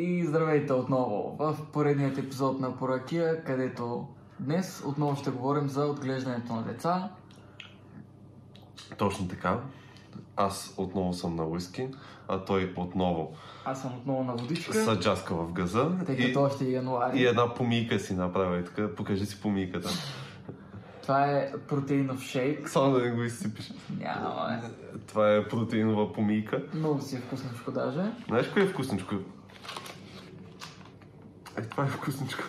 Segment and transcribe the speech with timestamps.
[0.00, 4.08] И здравейте отново в поредният епизод на Поракия, където
[4.38, 7.10] днес отново ще говорим за отглеждането на деца.
[8.98, 9.60] Точно така.
[10.36, 11.88] Аз отново съм на уиски,
[12.28, 13.32] а той отново
[13.64, 15.92] Аз съм отново на водичка, са джаска в газа.
[16.06, 17.18] тъй и, като още е януари.
[17.18, 18.94] и една помийка си направи така.
[18.94, 19.88] Покажи си помийката.
[21.02, 22.68] Това е протеинов шейк.
[22.68, 23.72] Само да не го изсипиш.
[23.98, 24.68] Няма, е.
[25.06, 26.62] Това е протеинова помийка.
[26.74, 28.02] Много си е вкусничко даже.
[28.28, 29.14] Знаеш кое е вкусничко?
[31.60, 32.42] Е, това е вкусничко.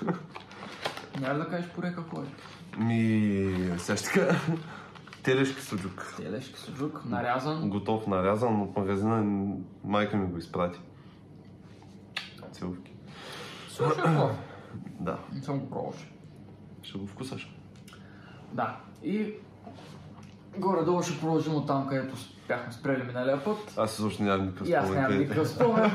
[1.21, 2.25] Няма да кажеш поре какво е?
[2.77, 4.35] Ми, сега ще така.
[5.23, 6.13] Телешки суджук.
[6.17, 7.69] Телешки суджук, нарязан.
[7.69, 9.45] Готов, нарязан от магазина.
[9.83, 10.79] Майка ми го изпрати.
[12.51, 12.93] Целувки.
[13.69, 14.29] Слушай, какво?
[14.99, 15.93] Да, Не съм го пробвал.
[16.83, 17.55] ще го вкусаш.
[18.53, 18.77] Да.
[19.03, 19.33] И
[20.57, 22.15] горе-долу ще продължим от там, където
[22.47, 23.57] бяхме спрели миналия път.
[23.77, 25.91] Аз изобщо нямам никакъв И аз спомен нямам къде- никакъв спомен,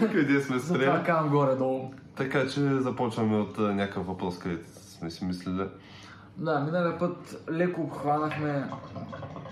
[0.12, 1.04] къде сме затова спрели.
[1.04, 1.90] казвам горе-долу.
[2.18, 5.68] Така че започваме от някакъв въпрос, където сме си мислили.
[6.36, 8.70] Да, миналия път леко обхванахме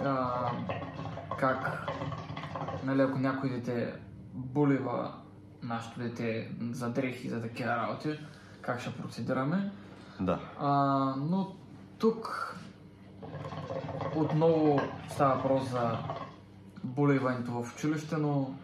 [0.04, 0.30] а,
[1.38, 1.88] как,
[2.84, 3.94] нали, ако някой дете
[4.34, 5.14] булива
[5.62, 8.18] нашето дете за дрехи, за такива работи,
[8.60, 9.72] как ще процедираме.
[10.20, 10.40] Да.
[10.60, 10.70] А,
[11.18, 11.54] но
[11.98, 12.54] тук
[14.16, 15.98] отново става въпрос за
[16.84, 18.54] буливането в училище, но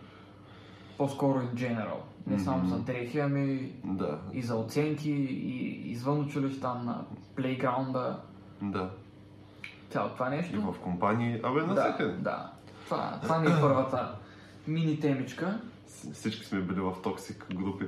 [0.99, 2.12] по-скоро in general.
[2.27, 4.19] Не само за дрехи, ами Да.
[4.33, 7.05] и за оценки, и извън училища, на
[7.37, 8.21] плейграунда,
[8.63, 8.91] Да.
[9.91, 10.73] цяло това И нещо.
[10.73, 11.41] в компании.
[11.43, 12.13] Абе, Да, навсякъде.
[12.13, 12.53] да.
[12.85, 14.15] Това, това ми е първата
[14.67, 15.61] мини темичка.
[16.13, 17.85] Всички сме били в токсик групи.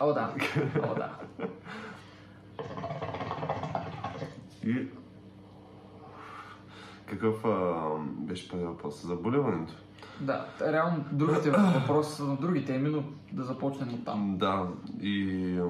[0.00, 0.34] О, да.
[0.82, 1.10] О, да.
[4.64, 4.86] И...
[7.06, 7.74] Какъв а,
[8.06, 9.06] беше първи въпрос?
[9.06, 9.72] Заболеването?
[10.20, 13.02] Да, реално другите въпроси са на други теми, но
[13.32, 14.36] да започнем от там.
[14.38, 14.68] Да.
[15.00, 15.60] И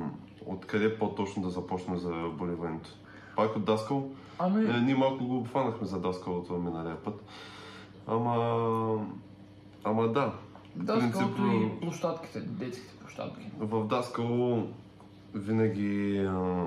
[0.46, 2.91] откъде по-точно да започнем за болеването?
[3.37, 4.10] Пак от Даскал?
[4.38, 7.25] Ами, Е, ние малко го обхванахме за Даскалото миналия път.
[8.06, 9.06] Ама...
[9.84, 10.32] Ами да.
[10.76, 13.47] даскалото и площадките, детските площадки.
[13.58, 14.69] В Даскало
[15.34, 16.64] винаги, а,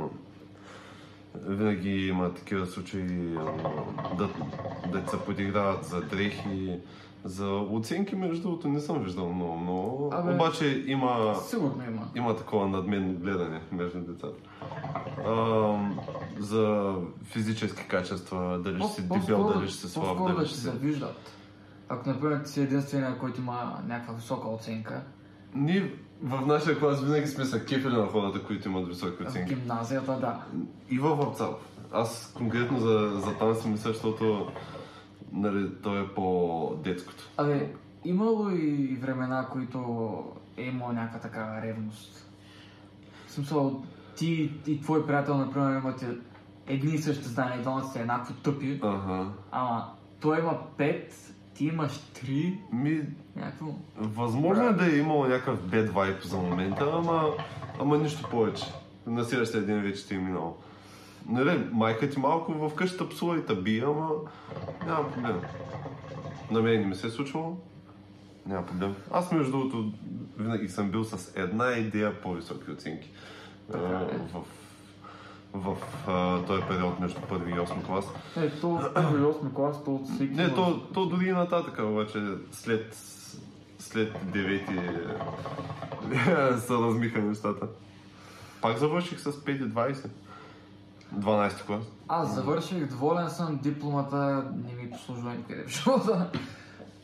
[1.35, 3.45] винаги има такива случаи а,
[4.15, 4.29] да,
[4.91, 6.79] да се подиграват за дрехи,
[7.23, 12.07] за оценки, между другото не съм виждал много, но Абе, обаче има, Сигурно има.
[12.15, 14.37] има такова надменно гледане между децата.
[15.27, 15.75] А,
[16.39, 16.93] за
[17.23, 20.65] физически качества, дали ще си дебел, дали ще си слаб, да дали се ще си...
[20.65, 21.31] завиждат.
[21.89, 25.01] Ако, например, ти си единствения, който има някаква висока оценка,
[25.55, 25.93] Ние
[26.23, 29.55] в нашия клас винаги сме са кефили на хората, които имат високи в оценки.
[29.55, 30.39] гимназията, да.
[30.89, 31.55] И във Вапцалов.
[31.91, 34.47] Аз конкретно за, за там си мисля, защото
[35.31, 37.29] нали, той е по-детското.
[37.37, 37.73] Абе,
[38.05, 40.23] имало и времена, които
[40.57, 42.29] е имало някаква такава ревност.
[43.27, 43.83] В смисъл,
[44.15, 46.05] ти и твой приятел, например, имате
[46.67, 49.25] едни и същи знания, двамата сте еднакво тъпи, Ага.
[49.51, 49.89] ама
[50.21, 53.01] той има пет, ти имаш три, Ми,
[53.35, 53.67] някакво...
[53.97, 57.23] възможно е да е имало някакъв бед вайп за момента, ама,
[57.79, 58.65] ама нищо повече.
[59.07, 60.57] На следващия ден вече ти е минало.
[61.29, 64.09] Нали, майка ти малко в къщата псува и таби, ама
[64.85, 65.41] няма проблем.
[66.51, 67.57] На мен не ми се е случвало.
[68.45, 68.95] Няма проблем.
[69.11, 69.91] Аз между другото
[70.37, 73.11] винаги съм бил с една идея по-високи оценки.
[73.73, 73.77] А,
[74.33, 74.43] в
[75.53, 75.77] в
[76.07, 78.05] а, този период между първи и 8 клас.
[78.37, 80.33] Е, то в първи и осми клас, то от всеки...
[80.33, 82.19] Не, то, то дори и нататък, обаче
[82.51, 82.97] след,
[83.79, 84.73] след девети
[86.59, 87.67] се размиха нещата.
[88.61, 90.09] Пак завърших с 5,20.
[91.19, 91.83] 12 клас.
[92.07, 96.31] Аз завърших, доволен съм, дипломата не ми послужва никъде в живота.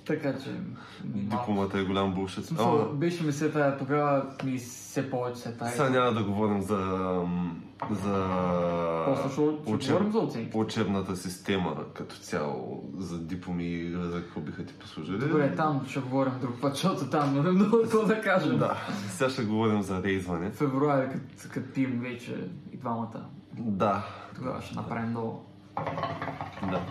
[0.06, 0.56] така че...
[1.04, 2.44] Дипломата е голям булшит.
[2.44, 5.72] В смисъл, беше ми се тая, тогава ми се повече се тая.
[5.72, 6.76] сега няма да говорим за,
[7.28, 7.56] м,
[7.92, 8.28] за
[10.16, 10.58] оценки.
[10.58, 15.20] учебната система като цяло, за дипломи, за какво биха ти послужили.
[15.20, 18.58] Добре, там ще говорим друг път, защото там има много какво да кажем.
[18.58, 18.78] Да,
[19.10, 20.52] сега ще говорим за рейзване.
[20.52, 22.36] Февруари, като, като пием вече
[22.72, 24.06] и двамата, Да,
[24.36, 25.46] тогава ще направим много.
[26.64, 26.82] Да.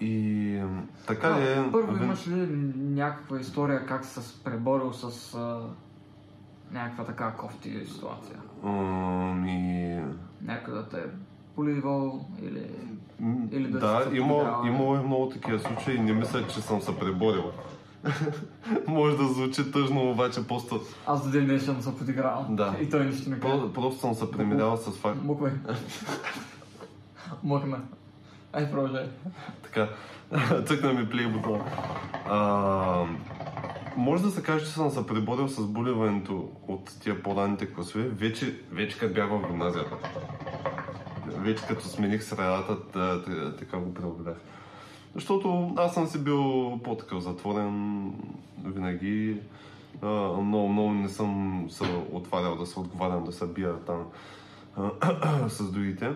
[0.00, 0.62] И
[1.06, 1.68] така А, ли е?
[1.72, 2.46] първо вин- имаш ли
[2.76, 5.60] някаква история как се преборил с а,
[6.72, 8.36] някаква така кофти ситуация?
[8.64, 10.00] Ами...
[10.42, 11.04] Някой да те е
[11.54, 12.70] поливал или...
[13.52, 15.98] Или да да, има, имало е много такива случаи.
[15.98, 17.44] Не мисля, че съм се преборил.
[18.86, 22.56] Може да звучи тъжно, обаче просто, Аз до ден днешен се подигравам.
[22.56, 22.74] Да.
[22.80, 23.68] И той нищо не казва.
[23.68, 25.22] про- просто съм се преминавал с факт.
[25.22, 25.52] Муквай.
[27.44, 27.80] Мъкна.
[28.52, 29.06] Ай, продължай.
[29.62, 29.88] Така,
[30.66, 31.64] цъкна ми плей бутона.
[33.98, 38.60] Може да се каже, че съм се преборил с буливането от тия по-ранните класове, вече,
[38.72, 39.96] вече като бях в гимназията.
[41.26, 44.36] Вече като смених средата, та- та- така го преодолях.
[45.14, 48.12] Защото аз съм си бил по-такъв затворен
[48.64, 49.36] винаги.
[50.42, 54.04] Много, много не съм се отварял да се отговарям, да се бия там
[55.48, 56.12] с другите.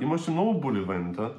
[0.00, 1.32] Имаше много боливента.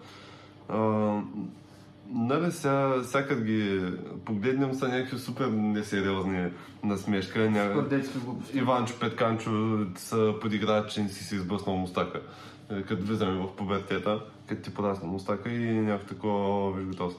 [2.14, 3.82] Нали сега, сега като ги
[4.26, 6.52] погледнем са някакви супер несериозни
[6.84, 7.50] насмешка.
[7.50, 7.86] Ня...
[8.54, 12.22] Иванчо Петканчо са подиграят, че не си си избръснал мустака.
[12.72, 17.14] Е, Като влизаме в пубертета, като ти порасна мустака и някакво такова виж готов.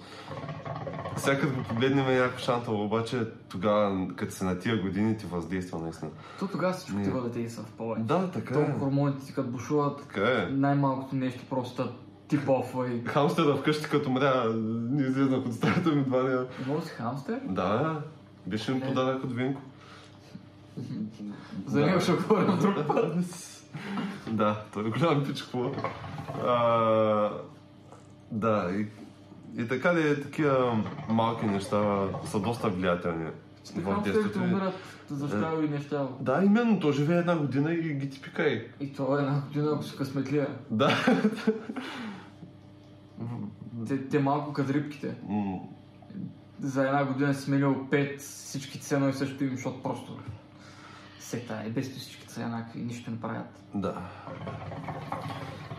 [1.17, 3.19] Сега като го погледнем е някакъв шантал, обаче
[3.49, 6.11] тогава, като се на тия години, ти въздейства наистина.
[6.38, 8.02] То тогава всичко ти бъде и са в повече.
[8.02, 8.75] Да, така То е.
[8.79, 10.47] хормоните ти като бушуват, Така е.
[10.50, 11.93] най-малкото нещо просто
[12.29, 13.05] ти пофва и...
[13.05, 14.44] Хамстера вкъщи като мря,
[14.91, 16.47] не излезнах от стаята ми два дни.
[16.67, 17.41] Имал си хамстер?
[17.44, 18.00] Да,
[18.47, 18.81] беше ми Е.
[18.81, 19.61] подарък от Винко.
[21.67, 23.15] За него ще говорим друг път.
[24.31, 25.71] Да, той е голям пичко.
[28.31, 28.87] Да, и,
[29.62, 33.31] и така ли, такива малки неща са доста влиятелни
[33.76, 34.38] в детството.
[34.38, 34.75] умират
[35.11, 36.09] за щяло и нещяло.
[36.21, 38.67] Да, именно, то живее една година и ги ти пикай.
[38.81, 40.49] И е една година, ако си късметлия.
[40.71, 40.91] Да.
[43.88, 45.14] Те, те малко като рибките.
[45.28, 45.58] М,
[46.61, 50.19] За една година си сменил пет, всичките са едно и също им, защото просто
[51.19, 53.62] сета е без всичките са еднакви и нищо не правят.
[53.75, 53.94] Да.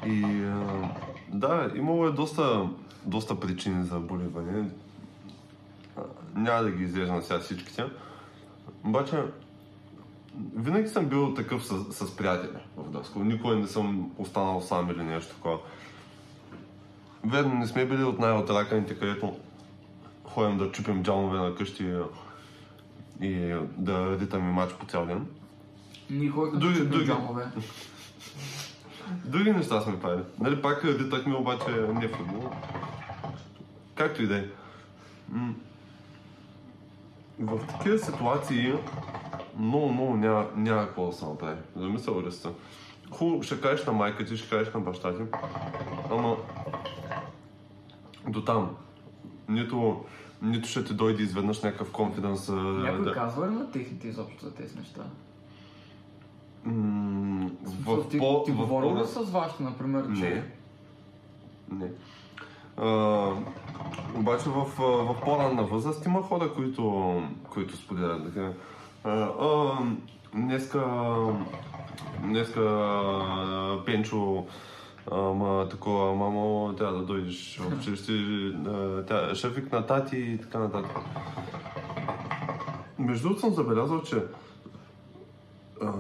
[0.06, 0.90] И а,
[1.30, 2.70] да, имало е доста,
[3.06, 4.70] доста причини за боливане.
[5.98, 6.02] А,
[6.36, 7.84] Няма да ги изреждам сега всичките.
[8.86, 9.24] Обаче,
[10.56, 13.24] винаги съм бил такъв с, с приятели в Даскал.
[13.24, 15.58] Никога не съм останал сам или нещо такова.
[17.26, 19.36] Верно, не сме били от най-отраканите, където
[20.24, 21.94] ходим да чупим джамове на къщи
[23.22, 25.28] и да ритаме мач по цял ден.
[26.10, 27.06] Ние ходихме да чупим други.
[27.06, 27.46] джамове.
[29.26, 30.24] Други неща сме правили.
[30.40, 32.50] Нали, пак дитахме обаче не футбол.
[33.96, 34.44] Както и да е.
[37.40, 38.74] В такива ситуации
[39.60, 41.58] много, много няма, няма какво да се направи.
[41.76, 42.50] Замисъл ли сте?
[43.12, 45.24] Хубаво, ще кажеш на майка ти, ще кажеш на баща ти.
[46.12, 46.38] Ама
[48.30, 48.70] до там.
[49.50, 50.04] Нито,
[50.42, 52.50] нито ще ти дойде изведнъж някакъв конфиденс.
[52.50, 55.04] Някой да, казва ли на техните изобщо за тези неща?
[56.64, 60.44] М, В, ти, по- ти в говорил ли с вашето, например, че...
[61.72, 61.92] Не.
[62.78, 62.88] А,
[64.16, 68.52] обаче в, в по-ранна възраст има хора, които, които споделят така.
[69.04, 69.78] А, а,
[70.34, 70.86] днеска,
[72.20, 74.46] днеска Пенчо
[75.12, 78.14] Ама такова, мамо, трябва да дойдеш в училище,
[79.08, 80.98] тя ще викна тати и така нататък.
[83.00, 84.24] Между другото съм забелязал, че
[85.82, 85.94] а,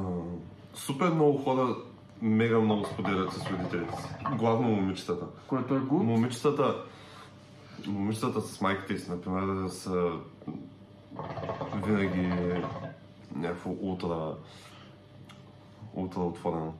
[0.74, 1.76] супер много хора
[2.22, 4.08] мега много споделят с родителите си.
[4.38, 5.26] Главно момичетата.
[5.48, 6.04] Което е гуд.
[6.04, 6.84] Момичетата,
[7.88, 10.12] момичетата с майките си, например, са
[11.86, 12.34] винаги
[13.36, 14.34] някакво ултра,
[15.94, 16.74] ултра отворено.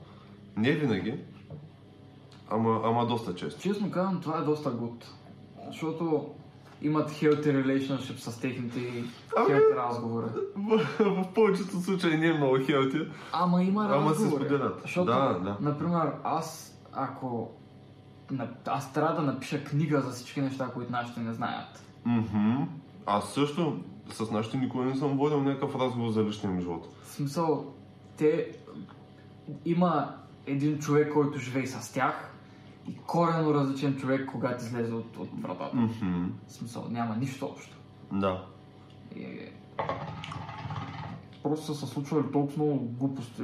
[0.56, 1.14] Не винаги,
[2.50, 3.60] ама, ама доста често.
[3.60, 5.06] Честно казвам, това е доста гуд.
[5.66, 6.30] Защото
[6.82, 8.78] имат healthy relationship с техните
[9.36, 10.26] Ами- healthy разговори.
[10.56, 12.98] В, в повечето случаи не е много хелти.
[13.32, 14.44] Ама има Ама се разговори.
[14.44, 14.80] споделят.
[14.82, 15.56] Защото, Да, да.
[15.60, 17.50] например, аз, ако...
[18.66, 21.82] Аз трябва да напиша книга за всички неща, които нашите не знаят.
[22.04, 22.62] Мгм.
[23.06, 26.88] Аз също с нашите никога не съм водил някакъв разговор за личния ми живот.
[27.02, 27.72] В смисъл,
[28.16, 28.52] те...
[29.64, 30.14] Има
[30.46, 32.32] един човек, който живее с тях
[33.06, 35.76] корено различен човек, когато излезе от, от вратата.
[35.76, 37.76] В смисъл, няма нищо общо.
[38.12, 38.44] Да.
[39.16, 39.52] И, е,
[41.42, 43.42] просто са се случвали толкова много глупости.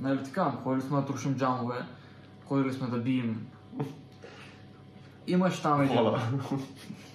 [0.00, 1.86] Нали така, ходили сме да трушим джамове,
[2.46, 3.46] ходили сме да бием.
[5.26, 6.20] Имаш там един, Хола.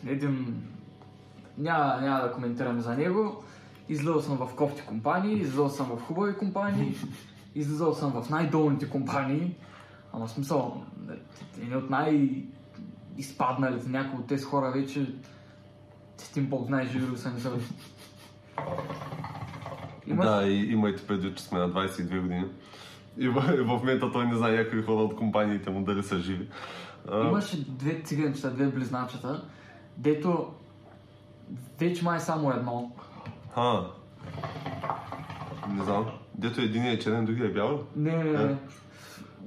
[0.08, 0.64] един...
[1.58, 3.44] Няма, няма да коментирам за него.
[3.90, 6.96] Излизал съм в кофти компании, излизал съм в хубави компании,
[7.56, 9.56] излизал съм в най-долните компании.
[10.14, 10.84] Ама смисъл,
[11.62, 12.46] едни от най-
[13.18, 15.14] изпадналите някои от тези хора вече
[16.34, 17.52] Тим Бог знае, живи ли са не са.
[20.08, 20.26] Има...
[20.26, 22.46] Да, и имайте предвид, че сме на 22 години.
[23.18, 26.20] И в, и в момента той не знае някои хора от компаниите му дали са
[26.20, 26.48] живи.
[27.12, 29.46] Имаше две циганчета, две близначета,
[29.98, 30.54] дето
[31.80, 32.92] вече май само едно.
[33.56, 33.86] А.
[35.70, 36.06] Не знам.
[36.36, 37.84] Дето един е черен, другия е бял.
[37.96, 38.58] Не, не, не.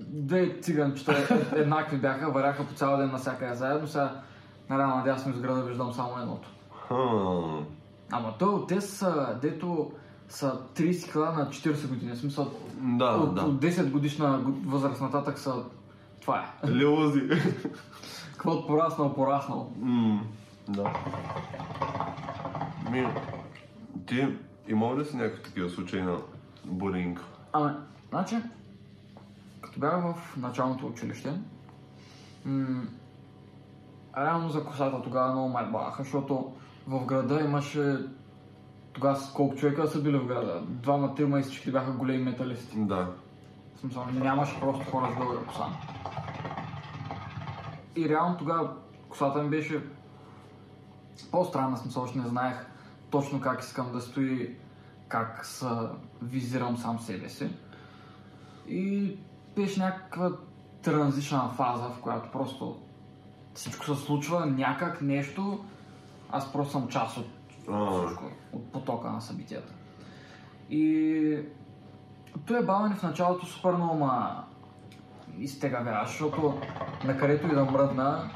[0.08, 1.12] Две циганчета
[1.54, 3.88] е- еднакви бяха, варяха по цял ден навсякъде заедно.
[3.88, 4.20] Сега
[4.70, 6.48] наляво надясно из града виждам само едното.
[6.88, 6.94] Ха.
[8.12, 9.90] Ама той те са, дето
[10.28, 12.12] са 30 кила на 40 години.
[12.12, 13.42] В смисъл, Да, от, да.
[13.42, 15.54] от 10 годишна възраст нататък са...
[16.20, 16.70] Това е.
[16.70, 17.20] Лилози.
[18.32, 19.72] Какво пораснал, пораснал.
[19.78, 20.20] М,
[20.68, 20.92] да.
[22.90, 23.06] Ми,
[24.06, 24.26] ти
[24.68, 26.16] имал ли си някакви такива случаи на
[26.64, 27.20] булинг?
[27.52, 27.76] Ама,
[28.10, 28.36] значи,
[29.80, 31.40] бях в началното училище,
[32.44, 32.82] м-
[34.16, 36.52] реално за косата тогава много ме баха, защото
[36.86, 37.96] в града имаше
[38.92, 40.62] тогава колко човека са били в града?
[40.68, 42.76] Двама, трима и всички бяха големи металисти.
[42.78, 43.08] Да.
[43.76, 45.66] В смисъл, нямаше просто хора с дълга коса.
[47.96, 48.70] И реално тогава
[49.08, 49.82] косата ми беше
[51.30, 52.66] по-странна, смисъл, още не знаех
[53.10, 54.56] точно как искам да стои,
[55.08, 55.66] как се
[56.22, 57.50] визирам сам себе си.
[58.68, 59.16] И
[59.56, 60.30] беше някаква
[60.82, 62.76] транзична фаза, в която просто
[63.54, 65.64] всичко се случва, някак нещо,
[66.30, 67.26] аз просто съм част от
[67.60, 69.72] всичко, от потока на събитията.
[70.70, 71.38] И
[72.46, 74.44] той е бавен в началото супер много ма
[75.38, 76.60] изтегавява, защото
[77.04, 78.30] на където и да мръдна,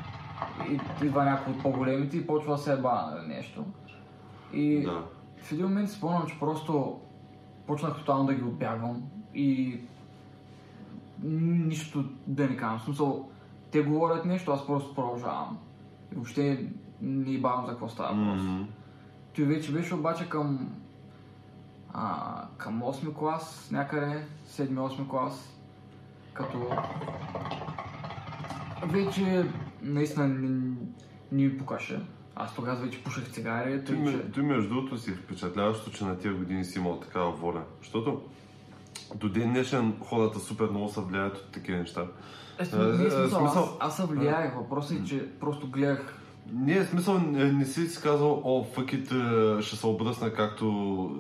[1.02, 3.64] идва някой от по-големите и почва да се еба нали, нещо.
[4.52, 5.04] И да.
[5.42, 7.00] в един момент спомням, че просто
[7.66, 9.02] почнах тотално да ги отбягвам
[9.34, 9.80] и
[11.22, 12.78] нищо да не казвам.
[12.78, 13.30] В смисъл,
[13.70, 15.58] те говорят нещо, аз просто продължавам.
[16.12, 16.66] И въобще
[17.02, 18.44] не бавам за какво става просто.
[18.44, 18.66] М,
[19.36, 20.68] Той вече беше обаче към,
[21.92, 25.58] а, към 8 клас, някъде, 7-8 клас,
[26.32, 26.68] като
[28.84, 29.46] вече
[29.82, 30.48] наистина не,
[31.32, 32.00] не ми покаше.
[32.36, 33.92] Аз тогава вече пушех цигари, Ти, че...
[33.92, 37.62] ме- ти между другото си впечатляващо, че на тия години си имал такава воля.
[37.78, 38.22] Защото
[39.14, 42.06] до ден днешен хората супер много се влияят от такива неща.
[42.60, 44.54] Е, не е е, смисъл, смисъл- аз, аз се влияех.
[44.56, 46.18] Въпросът е, че просто гледах
[46.52, 49.06] Не, в смисъл, не, не си си казал, о, фъкит,
[49.60, 50.66] ще се обръсна както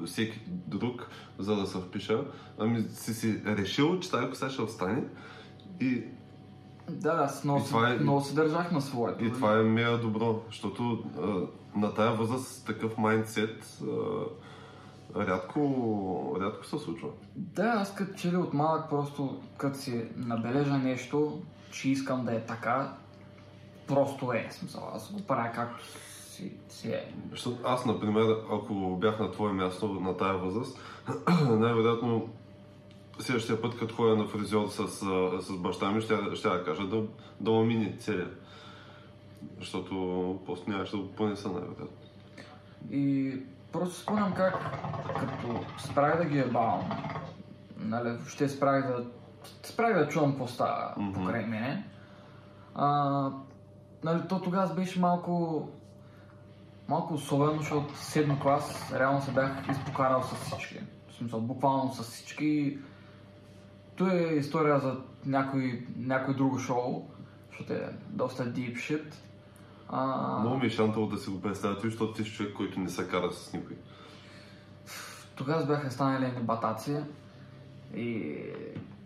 [0.06, 1.06] всеки друг,
[1.38, 2.20] за да се впиша.
[2.58, 5.04] Ами си си решил, че тази коса ще остане
[5.80, 6.02] и,
[6.90, 9.24] Да, да, аз много, И това е- се, много се държах на своето.
[9.24, 11.46] и това е мега добро, защото а,
[11.78, 13.86] на тая възраст такъв майндсет а,
[15.18, 17.08] рядко, рядко се случва.
[17.36, 22.34] Да, аз като че ли от малък просто, като си набележа нещо, че искам да
[22.34, 22.92] е така,
[23.88, 24.48] просто е.
[24.50, 27.14] Смисъл, аз го правя както си, си е.
[27.30, 30.78] Защото аз, например, ако бях на твое място на тая възраст,
[31.50, 32.28] най-вероятно
[33.18, 34.88] следващия път, като ходя на фризьор с,
[35.40, 37.02] с баща ми, ще, ще да кажа да,
[37.40, 38.30] да ме мине целия.
[39.58, 39.94] Защото
[40.46, 41.88] просто нямаше да го понеса, най-вероятно.
[42.90, 43.36] И
[43.78, 44.54] просто спомням как,
[45.20, 46.90] като спрях да ги ебавам,
[47.78, 49.04] нали, въобще спрях да,
[49.62, 51.12] спрях да чувам какво става Мгм.
[51.12, 51.84] покрай мене,
[52.74, 53.30] а,
[54.04, 55.68] нали, то тогава беше малко,
[56.88, 60.80] малко особено, защото седми клас реално се бях изпокарал с всички.
[61.08, 62.78] В смисъл, буквално с всички.
[63.96, 67.08] То е история за някой, някой друго шоу,
[67.50, 69.14] защото е доста deep shit.
[69.88, 72.88] А, Много ми е шантало да си го представя, защото ти си човек, който не
[72.88, 73.76] се кара с никой.
[75.36, 76.96] Тогава бяха станали едни батаци
[77.94, 78.36] и,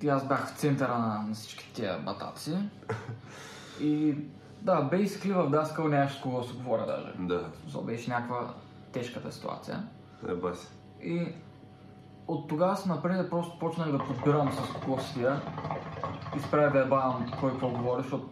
[0.03, 2.57] и аз бях в центъра на, на всички тия батаци.
[3.81, 4.15] И
[4.63, 7.13] да, basically в Даскал нямаше с кого се говоря даже.
[7.19, 8.55] Да, То беше някаква
[8.93, 9.85] тежката ситуация.
[10.29, 10.69] е баси.
[11.03, 11.35] И
[12.29, 15.41] от тогава се напред просто почнах да подбирам с кого седя
[16.37, 18.29] и спрях да ебавам кой какво говори, защото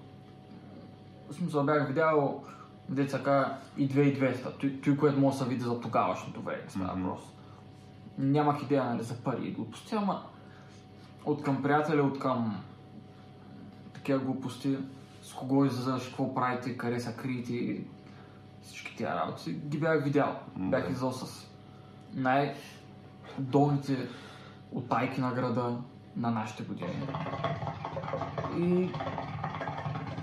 [1.31, 2.45] в смисъл бях видял
[2.89, 7.09] деца кажа и 2200, той, което може да се види за тогавашното време, става Мгм.
[7.09, 7.29] просто.
[8.19, 10.23] Нямах идея нали, за пари и глупости, ама
[11.25, 12.63] от към приятели, от към
[13.95, 14.79] такива глупости,
[15.23, 17.85] с кого излизаш, какво правите, къде са крити и
[18.63, 20.37] всички тия работи, ги бях видял.
[20.57, 21.49] М, Бях излъл с
[22.15, 24.09] най-долните
[24.73, 25.77] отайки на града
[26.17, 27.09] на нашите години.
[28.59, 28.91] И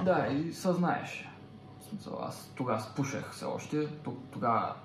[0.05, 1.29] да, и съзнаеш.
[1.89, 3.87] Смисъл, аз тогава спушех все още,
[4.31, 4.75] тогава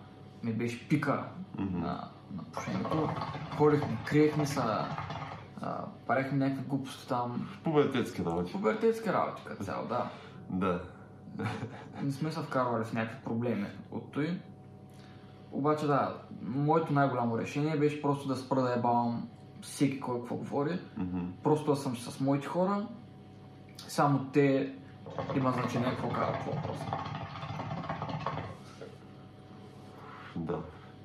[0.43, 1.25] ми беше пика
[1.59, 1.79] Мгм.
[1.79, 3.09] на, на пушенето.
[3.57, 7.49] Ходихме, криехме се, а, правихме някакви глупости там.
[7.65, 8.53] Пубертетски работи.
[8.53, 10.11] Пубертетски работи като цяло, да.
[10.51, 10.81] Да.
[12.03, 14.41] Не сме се вкарвали в някакви проблеми от той.
[15.53, 19.29] Обаче да, моето най-голямо решение беше просто да спра да ебавам
[19.63, 20.81] всеки кой какво говори.
[20.97, 21.21] Мгм.
[21.43, 22.87] Просто да съм с моите хора.
[23.89, 24.75] Само те
[25.37, 26.87] има значение какво казват какво просто.
[30.37, 30.59] Да.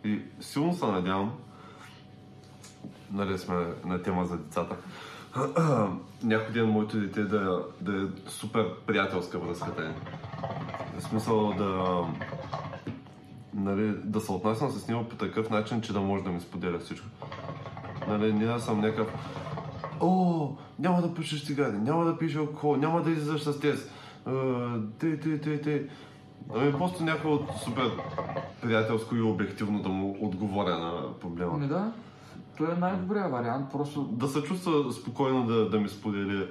[0.03, 1.33] И силно се надявам,
[3.11, 4.75] нали сме на тема за децата,
[6.23, 9.93] някой ден моето дете да, да е супер приятелска връзката ни.
[10.97, 12.01] В смисъл да,
[13.53, 16.79] нали, да се отнасям с него по такъв начин, че да може да ми споделя
[16.79, 17.07] всичко.
[18.07, 19.07] Нали, не да съм някакъв
[19.99, 23.89] О, няма да пишеш цигари, няма да пишеш алкохол, няма да излизаш с тез.
[24.99, 25.87] Те, те, те, те.
[26.55, 27.91] Ами просто някой от супер
[28.61, 31.51] приятелско и обективно да му отговоря на проблема.
[31.55, 31.91] Ами да,
[32.57, 34.03] той е най-добрият вариант, просто...
[34.03, 36.47] Да се чувства спокойно да, да ми сподели.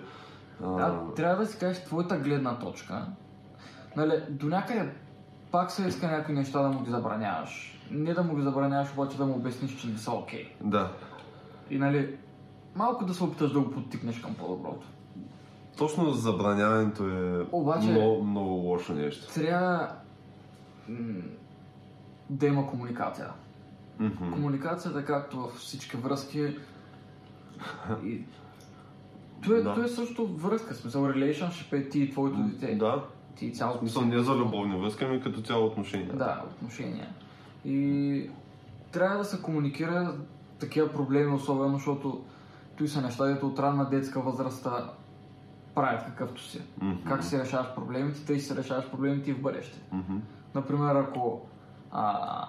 [0.64, 0.66] А...
[0.66, 3.06] А, трябва да си кажеш твоята гледна точка.
[3.96, 4.92] Нали, до някъде
[5.50, 7.80] пак се иска някои неща да му ги забраняваш.
[7.90, 10.52] Не да му ги забраняваш, обаче да му обясниш, че не са окей.
[10.60, 10.92] Да.
[11.70, 12.16] И нали,
[12.74, 14.86] малко да се опиташ да го подтикнеш към по-доброто.
[15.78, 19.34] Точно забраняването е Обаче- много, много лошо нещо.
[19.34, 19.88] Трябва
[20.88, 21.22] м-
[22.30, 23.28] да има комуникация.
[23.98, 24.30] Мгм.
[24.32, 26.56] Комуникацията, както във всички връзки,
[28.04, 28.22] и...
[29.44, 29.74] То е, Да.
[29.74, 32.74] то е също връзка, смисъл, relationship е ти и твоето дете.
[32.74, 33.04] Да.
[33.36, 36.12] Ти цялото смисъл не за любовни връзки, ами като цяло отношение.
[36.12, 37.08] Да, отношения.
[37.64, 38.30] И
[38.92, 40.14] трябва да се комуникира
[40.58, 42.24] такива проблеми, особено защото
[42.78, 44.66] той са неща, дето от ранна детска възраст
[45.74, 46.62] правят какъвто си.
[46.80, 47.08] Мгм.
[47.08, 49.80] Как си решаваш проблемите, тъй си решаваш проблемите и в бъдеще.
[49.92, 50.16] Мгм.
[50.54, 51.40] Например, ако,
[51.90, 52.46] а,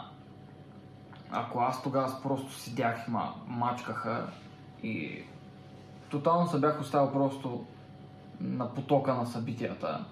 [1.32, 4.28] ако аз тогава просто седях и ма, мачкаха
[4.84, 5.24] и
[6.10, 7.66] тотално се бях оставил просто
[8.40, 10.06] на потока на събитията,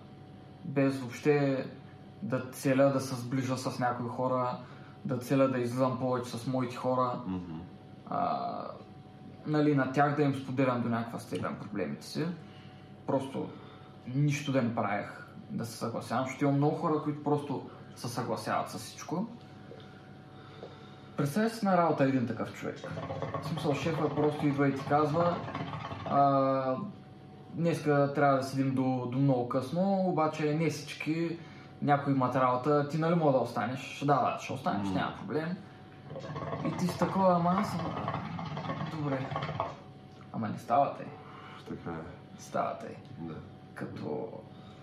[0.65, 1.65] без въобще
[2.21, 4.57] да целя да се сближа с някои хора,
[5.05, 7.59] да целя да излизам повече с моите хора, Мгм.
[8.09, 8.47] а,
[9.45, 12.25] нали, на тях да им споделям до някаква степен проблемите си.
[13.07, 13.49] Просто
[14.15, 18.69] нищо да не правех да се съгласявам, защото има много хора, които просто се съгласяват
[18.69, 19.27] с всичко.
[21.17, 22.79] Представя си на работа един такъв човек.
[23.41, 25.37] В смисъл, шефа просто идва и ти казва
[26.05, 26.75] а,
[27.53, 31.39] днеска трябва да седим до, до много късно, обаче не всички,
[31.81, 34.03] някой имат работа, ти нали мога да останеш?
[34.05, 35.57] Да, да, ще останеш, няма проблем.
[36.67, 37.81] И ти с такова, ама аз съм...
[38.97, 39.29] Добре.
[40.33, 41.05] Ама не става тъй.
[41.69, 42.22] Така е.
[42.37, 42.95] Става тъй.
[43.19, 43.35] Да.
[43.73, 44.27] Като,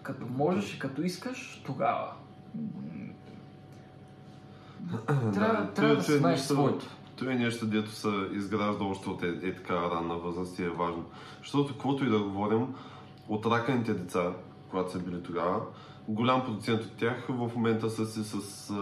[0.02, 2.12] като можеш и като искаш, тогава.
[5.06, 6.86] Трябва, Да, трябва да си е знаеш нещо- своето.
[7.16, 10.68] Това е нещо, дето се изгражда още от е, е така ранна възраст и е
[10.68, 11.04] важно.
[11.38, 12.74] Защото каквото и да говорим,
[13.28, 14.32] от раканите деца,
[14.70, 15.60] когато са били тогава,
[16.08, 18.74] голям процент от тях в момента са си с, а,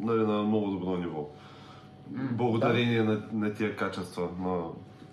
[0.00, 1.28] нали, на много добро ниво.
[2.10, 4.62] Благодарение на, на тия качества на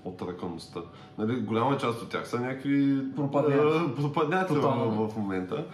[0.08, 0.80] отръкаността.
[1.18, 3.04] Нали, голяма част от тях са някакви
[4.48, 5.08] Тотално.
[5.08, 5.66] в, момента.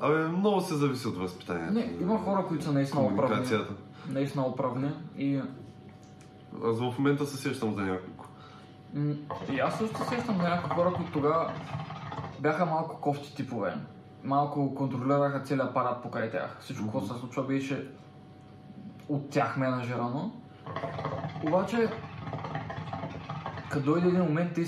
[0.00, 1.72] Абе, много се зависи от възпитанието.
[1.72, 3.02] Не, има хора, които са наистина.
[3.02, 3.72] Комуникацията.
[4.08, 4.90] Наистина оправни.
[5.18, 5.36] И,
[6.64, 8.26] Аз в момента се сещам за няколко.
[9.52, 11.52] и аз също се сещам за някои хора, които тогава
[12.40, 13.74] бяха малко кофти типове.
[14.24, 16.56] Малко контролираха целият апарат покрай тях.
[16.60, 17.88] Всичко, което се случва, беше
[19.08, 20.32] от тях менажирано.
[21.46, 21.88] Обаче,
[23.72, 24.64] като дойде един момент, те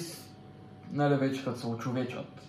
[0.93, 2.43] нали, вече като се очовечат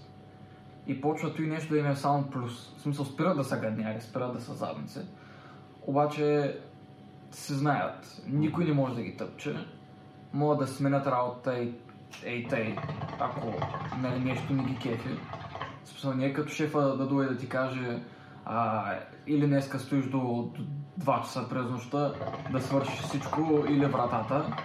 [0.87, 2.75] и почват и нещо да им е само плюс.
[2.77, 4.99] В смисъл, спират да са гадняри, спират да са задници.
[5.81, 6.57] Обаче,
[7.31, 8.21] се знаят.
[8.27, 9.55] Никой не може да ги тъпче.
[10.33, 11.73] Могат да сменят работа и
[12.23, 12.75] ей тъй,
[13.19, 13.53] ако
[14.01, 15.09] нали, нещо не ги кефи.
[15.85, 17.99] Смисъл, не е като шефа да дойде да ти каже
[18.45, 18.91] а,
[19.27, 20.63] или днеска стоиш до, до
[20.99, 22.13] 2 часа през нощта
[22.51, 24.55] да свършиш всичко или вратата.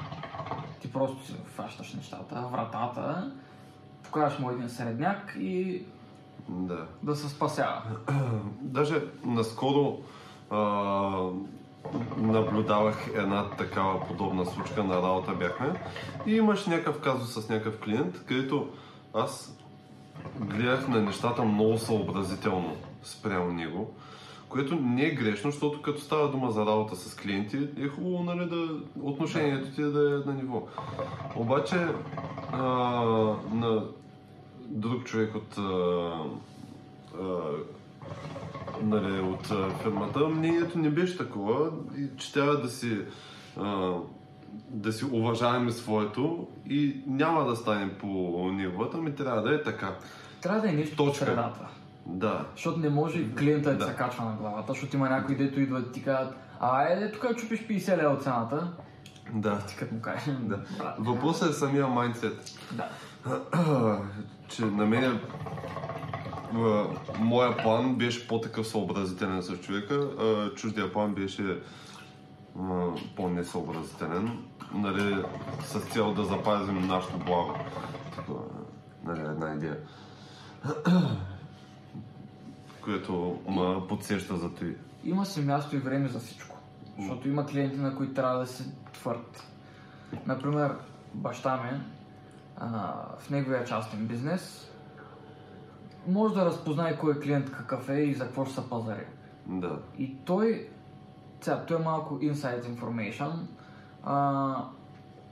[0.81, 3.33] Ти просто си фащаш нещата, вратата,
[4.03, 5.83] покажеш му един средняк и
[6.49, 6.87] Да.
[7.03, 7.83] да се спасява.
[8.61, 9.99] Даже наскоро
[10.51, 10.59] а,
[12.17, 15.75] наблюдавах една такава подобна случка на работа бяхме
[16.27, 18.69] и имаш някакъв казус с някакъв клиент, където
[19.15, 19.57] аз
[20.41, 23.95] гледах на нещата много съобразително спрямо него,
[24.51, 28.49] което не е грешно, защото като става дума за работа с клиенти, е хубаво нали,
[28.49, 28.69] да,
[29.03, 30.63] отношението ти да е на ниво.
[31.37, 31.89] Обаче
[32.53, 32.65] а,
[33.53, 33.85] на
[34.67, 36.13] друг човек от а,
[37.21, 37.39] а,
[38.83, 39.47] нали, от
[39.83, 41.71] фирмата, мнението не беше такова,
[42.17, 42.99] че трябва да си,
[43.57, 43.95] а,
[44.71, 48.09] да си уважаваме своето и няма да стане по
[48.53, 49.97] неговата, ми трябва да е така.
[50.43, 51.25] Трябва да е нещо Точка.
[51.25, 51.69] средата.
[52.11, 52.47] Да.
[52.55, 53.87] Защото не може клиента да, Да.
[53.87, 57.37] се качва на главата, защото има някои, дето идват и ти кажат, а е, тук
[57.37, 58.73] чупиш 50 лева от цената.
[59.33, 59.59] Да.
[59.59, 60.57] Ти като му кажеш, да.
[60.79, 62.59] брат, Въпросът е самия майндсет.
[62.73, 62.89] да.
[64.49, 65.21] че на мен
[66.55, 66.85] а,
[67.19, 70.09] моя план беше по-такъв съобразителен с човека,
[70.57, 71.59] чуждия план беше
[73.17, 74.39] по-несъобразителен,
[74.75, 75.25] нали,
[75.65, 77.55] с цел да запазим нашето благо.
[78.17, 78.41] Такова,
[79.05, 79.77] нали, една идея.
[82.85, 84.71] Което ма подсеща за това.
[85.05, 86.57] има си място и време за всичко.
[86.99, 89.45] Защото има клиенти, на които трябва да се твърд.
[90.27, 90.75] Например,
[91.15, 91.81] баща ми,
[92.57, 94.71] а, в неговия частен бизнес,
[96.09, 99.07] може да разпознае кой е клиент какъв е и за какво ще се пазари.
[99.47, 99.79] Да.
[99.99, 100.69] И той,
[101.41, 103.33] сега, той е малко inside information.
[104.05, 104.65] А,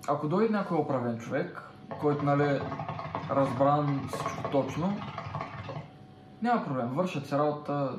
[0.09, 1.63] ако дойде някой оправен човек,
[2.01, 2.61] който нали
[3.31, 4.97] разбран всичко точно,
[6.43, 7.99] няма проблем, вършат се работа,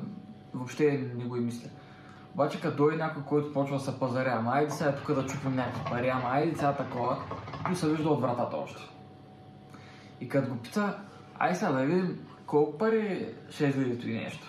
[0.54, 1.68] въобще не го и мисля.
[2.34, 5.54] Обаче като дойде някой, който почва да се пазаря, ама айде сега тук да чупим
[5.54, 7.16] някакви пари, ама айде сега такова,
[7.72, 8.82] и се вижда от вратата още.
[10.20, 10.98] И като го пита,
[11.38, 14.46] айде сега да видим колко пари ще излезе и нещо.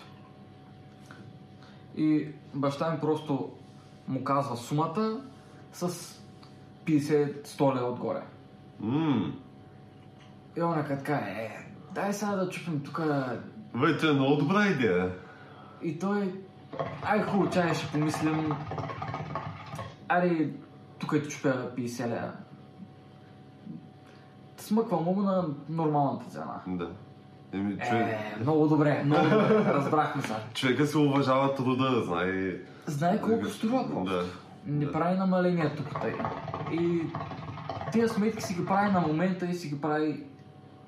[1.96, 3.52] И баща ми просто
[4.08, 5.22] му казва сумата
[5.74, 5.90] с
[6.86, 8.24] 50-100 лева отгоре.
[8.80, 9.34] Ммм.
[10.58, 13.02] И он е така, е, дай сега да чупим тук.
[13.76, 15.12] Бе, това е много добра идея.
[15.82, 16.34] И той,
[17.04, 18.52] ай хубаво, чай ще помислим.
[20.08, 20.50] Аре,
[21.00, 22.32] тук е чупя 50 лева.
[24.58, 26.62] Смъквам му на нормалната цена.
[26.68, 26.90] Да.
[27.54, 30.34] Еми, човек, Е, много добре, много добре, разбрахме се.
[30.54, 32.54] човека се уважава труда, знае.
[32.86, 34.04] Знае колко струва просто.
[34.16, 34.24] Да.
[34.66, 34.92] Не да.
[34.92, 36.14] прави намаления тук тъй.
[36.72, 37.02] И
[37.92, 40.24] тия сметки си ги прави на момента и си ги прави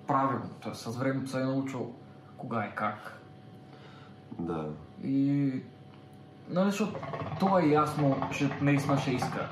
[0.07, 0.49] правилно.
[0.61, 1.93] Тоест с времето се е научил
[2.43, 3.21] кога и как.
[4.39, 4.65] Да.
[5.03, 5.51] И
[6.49, 6.99] нали, защото
[7.39, 9.49] това е ясно, че наистина ще иска.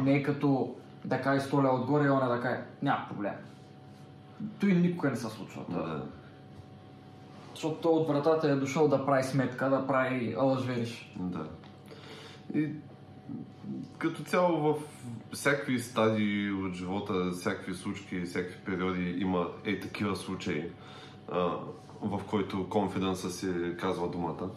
[0.00, 3.32] Не е като да кай 100 лева отгоре и она да кай, няма проблем.
[4.60, 5.64] Той никога не се случва.
[5.68, 6.02] Да.
[7.50, 11.12] Защото той от вратата е дошъл да прави сметка, да прави лъжвериш.
[11.16, 11.46] Да.
[12.54, 12.70] И
[13.98, 14.82] като цяло в
[15.32, 20.70] всякакви стадии от живота, всякакви случки, всякакви периоди има е такива случаи,
[21.32, 21.56] а,
[22.02, 23.48] в който конфиденса си
[23.80, 24.50] казва думата.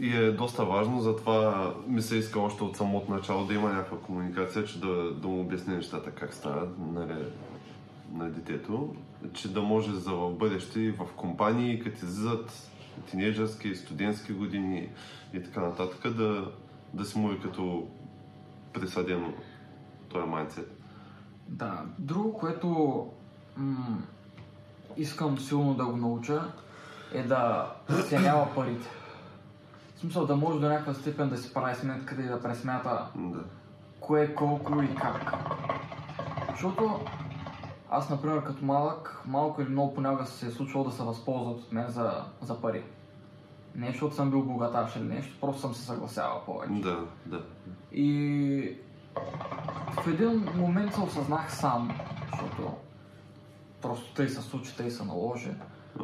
[0.00, 3.98] И е доста важно, затова ми се иска още от самото начало да има някаква
[3.98, 7.24] комуникация, че да, да му обясни нещата как стават нали,
[8.12, 8.94] на детето,
[9.32, 12.70] че да може за в бъдеще и в компании, като излизат
[13.10, 14.88] тинейджърски, студентски години
[15.34, 16.52] и така нататък, да,
[16.94, 17.88] да си му е като
[18.72, 19.32] присъдено
[20.08, 20.82] този майндсет.
[21.48, 22.68] Да, друго, което
[23.56, 23.98] м-
[24.98, 26.52] искам силно да го науча,
[27.12, 28.88] е да оценява парите.
[29.96, 33.38] В смисъл да може до някаква степен да си прави сметката и да пресмята Да.
[34.00, 35.34] кое, колко и как.
[36.50, 37.00] Защото
[37.90, 41.72] аз, например, като малък, малко или много понякога се е случвало да се възползват от
[41.72, 42.84] мен за, за пари.
[43.74, 46.72] Не защото съм бил богаташ или нещо, просто съм се съгласявал повече.
[46.72, 47.42] Да, да.
[47.92, 48.76] И
[50.02, 51.90] в един момент се осъзнах сам,
[52.30, 52.72] защото
[53.88, 55.50] просто тъй се случи, тъй се наложи,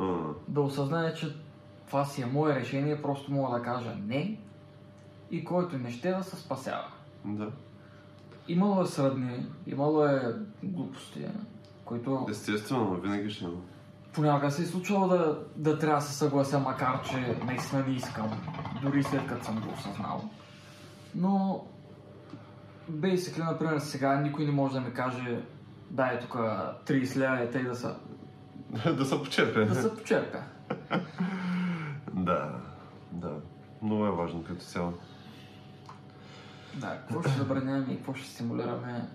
[0.01, 0.17] А,
[0.49, 1.37] да осъзная, че
[1.87, 4.39] това си е мое решение, просто мога да кажа не
[5.31, 6.85] и който не ще да се спасява.
[7.25, 7.51] да.
[8.49, 11.27] Имало е сръдни, имало е глупости,
[11.85, 13.59] които Естествено, винаги ще има.
[14.13, 18.31] понякога се е случвало да, да трябва да се съглася, макар че наистина не искам,
[18.83, 20.25] дори след като съм го осъзнал.
[21.15, 21.65] Но,
[22.91, 25.41] basically, например, сега никой не може да ми каже,
[25.91, 27.89] дай тук 30 лева е тъй да се,
[28.93, 29.67] да се почерпя.
[29.67, 30.39] да се почерпя.
[32.17, 32.51] Да,
[33.13, 33.33] да.
[33.83, 34.93] Много е важно като цяло.
[36.75, 39.09] Да, какво ще забраняваме и какво ще стимулираме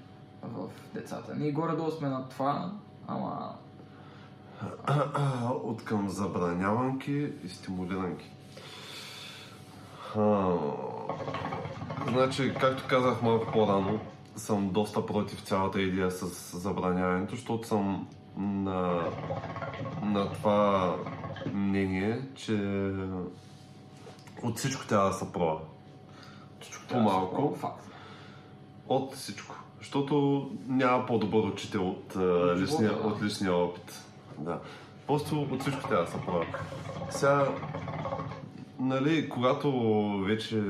[0.44, 1.36] в децата.
[1.36, 2.72] Ние горе-долу сме на това,
[3.08, 3.56] ама
[5.64, 8.32] От към забраняванки и стимулиранки.
[10.18, 10.54] А,
[12.08, 14.00] значи, както казах малко по-рано,
[14.40, 19.04] съм доста против цялата идея с забраняването, защото съм на,
[20.02, 20.96] на това
[21.54, 22.54] мнение, че
[24.44, 25.60] от всичко трябва да се пробва.
[26.62, 27.58] всичко По-малко.
[28.88, 29.56] От всичко.
[29.80, 32.16] Защото няма по-добър учител от,
[32.58, 34.06] личния, от личния опит.
[34.38, 34.60] Да.
[35.08, 36.46] Просто от всичко трябва да се пробва.
[37.10, 37.48] Сега,
[38.80, 39.72] нали, когато
[40.26, 40.64] вече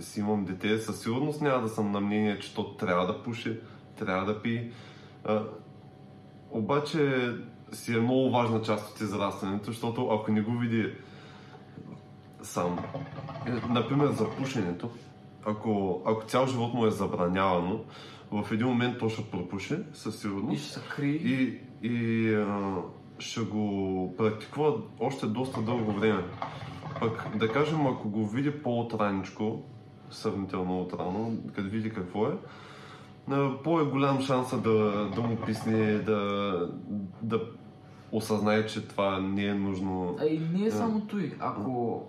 [0.00, 3.58] си имам дете, със сигурност няма да съм на мнение, че то трябва да пуши,
[3.98, 4.70] трябва да пие.
[5.24, 5.42] А,
[6.50, 7.32] обаче
[7.72, 10.92] си е много важна част от израстването, защото ако не го види
[12.42, 12.78] сам,
[13.46, 14.90] е, например за пушенето,
[15.46, 17.80] ако, ако цял живот му е забранявано,
[18.30, 20.62] в един момент то ще пропуши, със И сигурност.
[20.62, 21.10] ще се крие.
[21.10, 22.76] И, и а,
[23.18, 26.22] ще го практикува още доста дълго време.
[27.02, 29.62] Пък да кажем, ако го види по-отраничко,
[30.10, 32.32] сравнително отрано, като види какво е,
[33.30, 36.70] а, по-е голям шанса да, да му писне, да,
[37.22, 37.40] да
[38.12, 40.16] осъзнае, че това не е нужно.
[40.20, 41.36] А и не е само той.
[41.40, 42.02] Ако,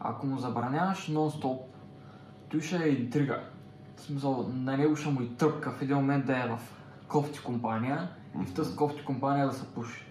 [0.00, 1.58] ако му забраняваш нон-стоп,
[2.50, 3.42] той ще е интрига.
[3.96, 6.58] В смисъл, на него ще му и тръпка в един момент да е в
[7.08, 8.08] кофти компания
[8.42, 10.06] и в тази кофти компания да се пуши.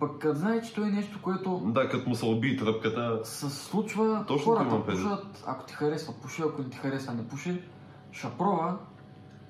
[0.00, 3.20] Пък като знае, че то е нещо, което Да, като му се уби тръпката.
[3.24, 7.62] се случва, Точно хората пушат, ако ти харесва пуши, ако не ти харесва не пуши,
[8.12, 8.78] ще пробва,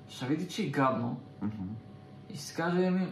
[0.07, 1.63] ще види, че е гадно Мгм.
[2.29, 3.07] и си каже, еми,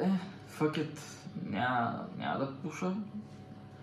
[0.00, 0.10] е,
[0.50, 0.98] fuck it,
[1.42, 2.96] няма, няма да пуша,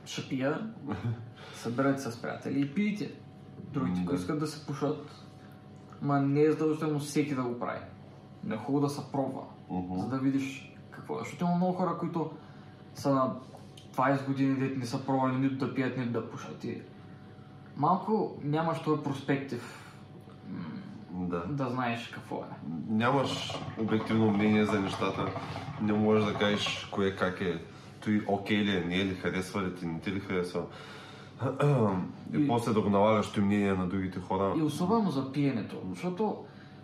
[0.05, 0.69] ще пия,
[1.53, 3.11] съберете се с приятели и пийте.
[3.63, 4.05] Другите, Да.
[4.05, 5.11] които искат да се пушат,
[6.01, 7.79] ма не е задължително всеки да го прави.
[8.43, 9.95] Не е хубаво да се пробва, Мгм.
[9.95, 10.72] за да видиш
[11.03, 11.23] какво е.
[11.23, 12.31] Защото има много хора, които
[12.95, 13.33] са на
[13.95, 16.63] 20 години, дете не са пробвали нито да пият, нито да пушат.
[16.63, 16.81] И
[17.77, 19.93] малко нямаш този проспектив
[21.11, 21.43] Да.
[21.49, 22.67] да знаеш какво е.
[22.89, 25.25] Нямаш обективно мнение за нещата.
[25.81, 27.61] Не можеш да кажеш кое как е.
[28.03, 30.61] Той окей ли е, не е ли, харесва ли ти, не ти ли харесва.
[32.33, 34.53] И, И- после да го налагаш той мнение на другите хора.
[34.57, 36.37] И особено за пиенето, защото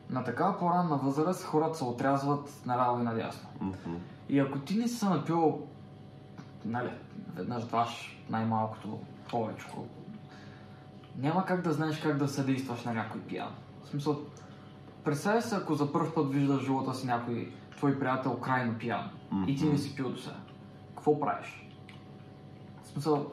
[0.10, 3.50] на такава по-ранна възраст хората се отрязват наляво и надясно.
[3.62, 3.96] Мгм.
[4.30, 5.68] И ако ти не си се напил,
[6.66, 6.90] нали,
[7.36, 9.86] веднъж, дваш, най-малкото, повечко,
[11.18, 13.52] няма как да знаеш как да съдействаш на някой пиян.
[13.84, 14.20] В смисъл,
[15.04, 19.10] представя се, ако за първ път виждаш живота си някой твой приятел крайно пиян
[19.48, 20.36] и ти не си пил до сега.
[20.96, 21.70] Какво правиш?
[22.84, 23.32] В смисъл,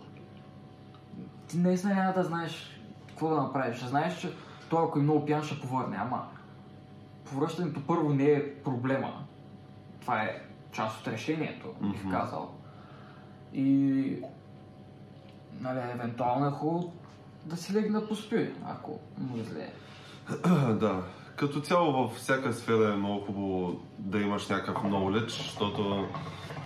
[1.48, 3.76] ти наистина няма да знаеш какво да направиш.
[3.76, 4.32] Ще знаеш, че
[4.70, 6.26] той ако е много пиян ще повърне, ама
[7.30, 9.24] повръщането първо не е проблема.
[10.00, 12.10] Това е част от решението, бих Мгм.
[12.10, 12.50] казал.
[13.54, 13.62] И
[15.60, 16.92] нали, евентуално е хубаво
[17.44, 19.72] да си легне да поспи, ако му е зле.
[20.80, 21.02] да.
[21.36, 26.08] Като цяло във всяка сфера е много хубаво да имаш някакъв knowledge, защото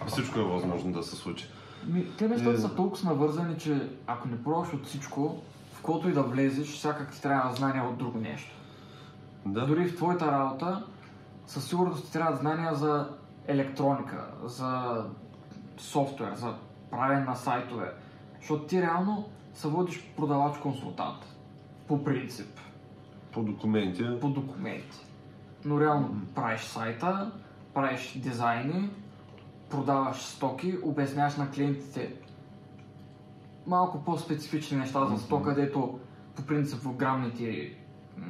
[0.07, 1.47] всичко е възможно да се случи.
[1.87, 2.57] Ми, те нещата Е.
[2.57, 5.43] са толкова навързани, че ако не пробваш от всичко,
[5.73, 8.51] в което и да влезеш, всякак ти трябва знания от друго нещо.
[9.47, 9.67] Да.
[9.67, 10.87] Дори в твоята работа,
[11.47, 13.09] със сигурност ти трябва знания за
[13.47, 15.03] електроника, за
[15.79, 16.55] софтуер, за
[16.91, 17.93] правене на сайтове.
[18.41, 21.25] Защото ти реално се водиш продавач-консултант.
[21.89, 22.61] По принцип.
[23.33, 24.05] По документи.
[24.21, 25.07] По документи.
[25.65, 27.33] Но реално правиш сайта,
[27.75, 28.91] правиш дизайни,
[29.71, 32.15] продаваш стоки, обясняваш на клиентите
[33.67, 35.99] малко по-специфични неща за стока, където
[36.37, 37.77] по принцип в грамните
[38.17, 38.27] м,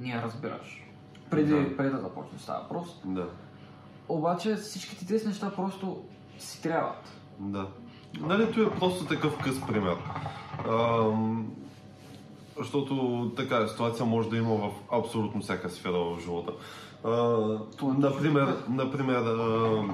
[0.00, 0.84] не разбираш.
[1.30, 1.76] Преди, Да.
[1.76, 3.00] преди да започнеш става въпрос.
[3.04, 3.28] Да.
[4.08, 6.04] Обаче всичките тези неща просто
[6.38, 7.12] си трябват.
[7.38, 7.66] Да.
[8.20, 9.96] Нали, това е просто такъв къс пример.
[10.68, 11.52] Ам,
[12.58, 16.52] защото така ситуация може да има в абсолютно всяка сфера в живота.
[17.04, 17.42] А,
[17.82, 19.84] е например, например а,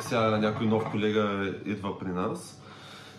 [0.00, 2.62] сега някой нов колега идва при нас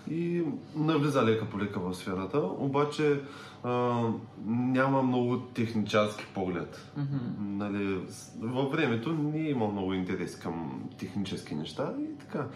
[0.10, 0.44] и
[0.76, 3.22] навлиза лека по лека в сферата, обаче
[3.63, 4.04] а,
[4.47, 6.91] няма много технически поглед.
[6.97, 7.17] Мгм.
[7.58, 8.00] Нали,
[8.39, 12.47] във времето не е имал много интерес към технически неща и така.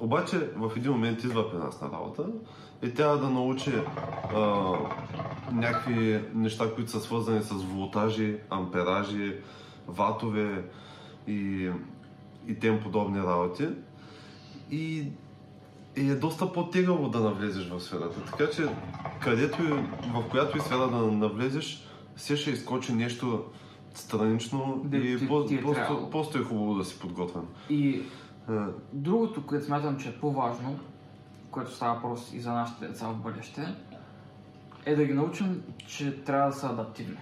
[0.00, 2.26] Обаче в един момент идва при нас на работа
[2.82, 3.72] и трябва да научи
[4.34, 4.72] а,
[5.52, 9.34] някакви неща, които са свързани с волтажи, амперажи,
[9.88, 10.64] ватове
[11.26, 11.70] и,
[12.46, 13.68] и тем подобни работи.
[14.70, 15.04] И,
[15.96, 18.20] и е доста по-тегаво да навлезеш в сферата.
[18.24, 18.68] Така че,
[19.22, 19.72] където и,
[20.08, 23.44] в която и сфера да навлезеш, все ще изкочи нещо
[23.94, 27.42] странично Да, и ти- по, ти е просто, просто е хубаво да си подготвен.
[27.70, 28.02] И
[28.48, 30.78] А, другото, което смятам, че е по-важно,
[31.50, 33.74] което става въпрос и за нашите деца в бъдеще,
[34.84, 37.16] е да ги научим, че трябва да са адаптивни.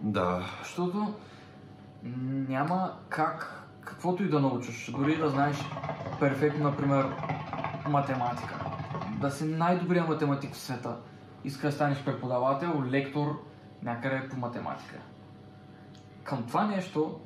[0.00, 1.14] Да, Защото
[2.48, 5.56] няма как, каквото и да научиш, дори да знаеш
[6.20, 7.06] перфектно, например,
[7.88, 8.64] математика,
[9.20, 10.96] да си най-добрия математик в света,
[11.44, 13.42] иска да станеш преподавател, лектор
[13.82, 14.96] някъде по математика.
[16.24, 17.20] Към това нещо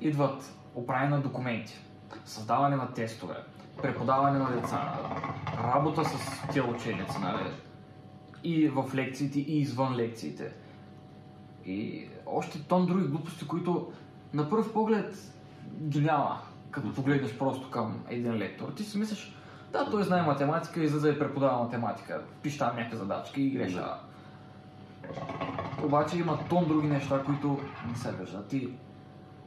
[0.00, 1.78] идват оправяне на документи,
[2.24, 3.36] създаване на тестове,
[3.82, 4.98] преподаване на деца,
[5.64, 7.50] работа с тия ученици, нали?
[8.44, 10.52] И в лекциите, и извън лекциите.
[11.64, 13.92] И още тон други глупости, които
[14.32, 15.32] на пръв поглед
[15.80, 16.38] ги няма,
[16.70, 18.72] като погледнеш просто към един лектор.
[18.76, 19.36] Ти си мислиш,
[19.72, 23.96] да, той знае математика, излиза и преподава математика, пише там някакви задачки и ги решава.
[25.84, 28.52] Обаче има тон други неща, които не се виждат.
[28.52, 28.68] И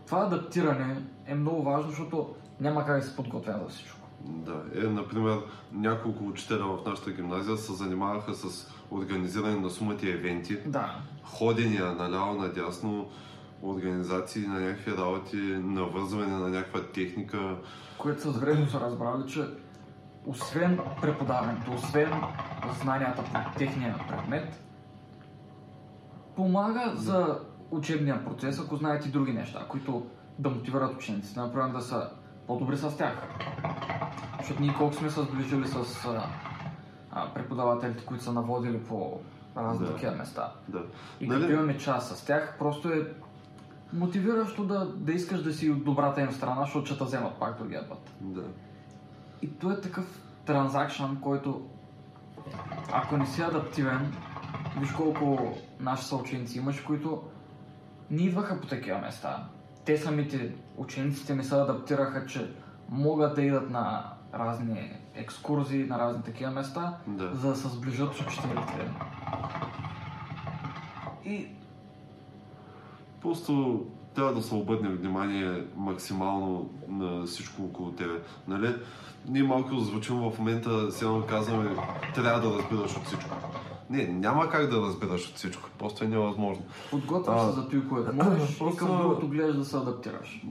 [0.05, 4.07] това адаптиране е много важно, защото няма как да си подготвен за всичко.
[4.21, 4.61] да.
[4.75, 5.37] Е, например,
[5.73, 12.33] няколко учителя в нашата гимназия се занимаваха с организиране на сумати евенти, Да, ходения наляво,
[12.33, 13.07] надясно,
[13.63, 17.55] организации на някакви работи, навързване на някаква техника.
[17.97, 19.45] което с времето са разбрали, че
[20.25, 22.11] освен преподаването, освен
[22.81, 24.63] знанията по техния предмет,
[26.35, 27.39] помага за
[27.71, 30.05] учебния процес, ако знаете и други неща, които
[30.39, 32.09] да мотивират учениците, например да са
[32.47, 33.13] по-добри с тях.
[34.39, 36.05] Защото ние колко сме се сближили с
[37.11, 39.19] а, преподавателите, които са наводили по
[39.57, 39.93] разни Да.
[39.93, 40.51] такива места.
[40.67, 40.81] Да.
[41.19, 41.41] И Нали?
[41.41, 43.13] като имаме час с тях, просто е
[43.95, 47.57] мотивиращо да, да искаш да си от добрата им страна, защото ще те вземат пак
[47.57, 48.13] другия път.
[48.21, 48.43] Да.
[49.41, 51.69] И то е такъв транзакшн, който
[52.91, 54.13] ако не си адаптивен,
[54.79, 57.23] виж колко наши съученици имаш, които
[58.11, 59.47] не идваха по такива места.
[59.85, 62.51] Те самите, учениците не се адаптираха, че
[62.89, 67.35] могат да идат на разни екскурзии, на разни такива места, Да.
[67.35, 68.91] за да се сближат с учителите.
[71.25, 71.47] И
[73.25, 73.85] Просто
[74.15, 78.21] трябва да се обърне внимание максимално на всичко около тебе.
[78.47, 78.75] Нали?
[79.27, 81.75] Ние малко звучим в момента, сега казваме,
[82.15, 83.35] трябва да разбираш от всичко.
[83.89, 85.69] Не, няма как да разбираш от всичко.
[85.79, 86.63] Просто е невъзможно.
[86.91, 90.45] подготвяш се за той, което можеш, и просто- към другото гледаш да се адаптираш.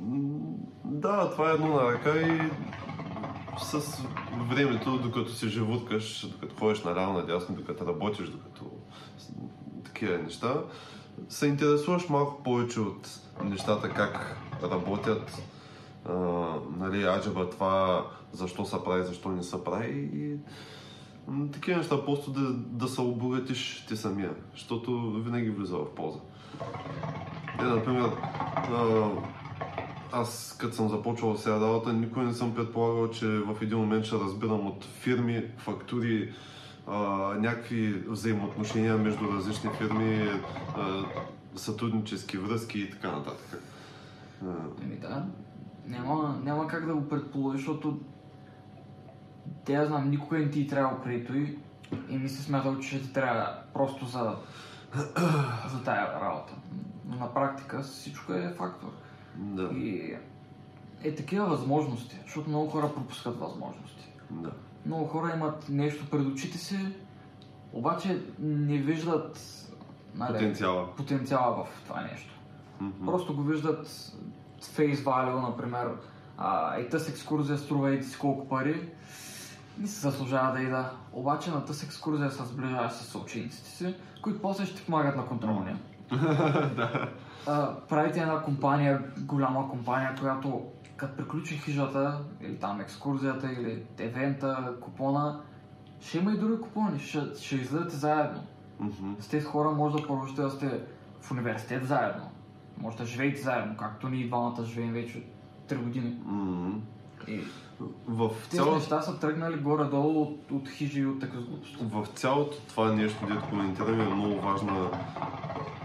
[0.85, 2.51] Да, това е едно на ръка и
[3.59, 4.03] с
[4.51, 8.65] времето, докато се живуткаш, докато ходиш наляво, надясно, докато работиш, докато
[9.85, 10.55] такива неща,
[11.29, 15.43] се интересуваш малко повече от нещата, как работят,
[16.09, 16.13] а,
[16.79, 20.37] нали, аджаба това, защо се прави, защо не се прави и
[21.53, 26.19] такива неща, просто да, да се обогатиш ти самия, защото винаги влиза в полза.
[27.61, 28.11] Е, например,
[28.73, 29.11] а,
[30.13, 34.17] аз като съм започвал сега работа, никой не съм предполагал, че в един момент ще
[34.17, 36.33] разбирам от фирми, фактури,
[36.87, 36.99] а,
[37.39, 40.29] някакви взаимоотношения между различни фирми,
[40.77, 41.05] а,
[41.57, 43.63] сътруднически връзки и така нататък.
[44.83, 45.27] Еми да,
[45.87, 48.01] няма, няма как да го предположиш, защото
[49.65, 51.59] те я знам, никога не ти е трябвало преди той
[52.09, 54.37] и ми се смятал, че ще ти трябва просто за,
[55.71, 56.53] за тая работа.
[57.07, 58.89] Но на практика всичко е фактор.
[59.35, 60.17] да, И
[61.03, 64.09] е такива възможности, защото много хора пропускат възможности.
[64.31, 64.51] да.
[64.87, 66.79] Много хора имат нещо пред очите си,
[67.73, 69.39] обаче не виждат
[70.15, 70.95] нали, Потенциала.
[70.97, 72.35] потенциала в това нещо.
[72.81, 73.07] Мгм.
[73.07, 73.87] Просто го виждат
[74.61, 75.89] face value, например,
[76.39, 78.89] а, и тази екскурзия струва еди си колко пари,
[79.79, 80.91] не се заслужава да ида.
[81.13, 85.27] Обаче на тази екскурзия се сближаваш с учениците си, които после ще ти помагат на
[85.27, 85.79] контролния.
[86.77, 87.09] да.
[87.89, 90.63] Правите една компания, голяма компания, която
[90.97, 95.41] като приключи хижата, или там екскурзията, или евента, купона,
[96.01, 98.43] ще има и други купони, ще, ще излезете заедно.
[98.81, 99.13] Мгм.
[99.21, 100.81] С тези хора може да продължите да сте
[101.21, 102.31] в университет заедно.
[102.79, 105.23] Може да живеете заедно, както ние двамата живеем вече
[105.69, 106.17] 3 години.
[106.25, 106.79] Мгм.
[107.29, 107.41] И
[108.09, 111.77] В тези неща са тръгнали горе-долу от, от хижи и от такъв глупост.
[111.91, 114.91] В цялото това нещо, дето коментираме, е много важна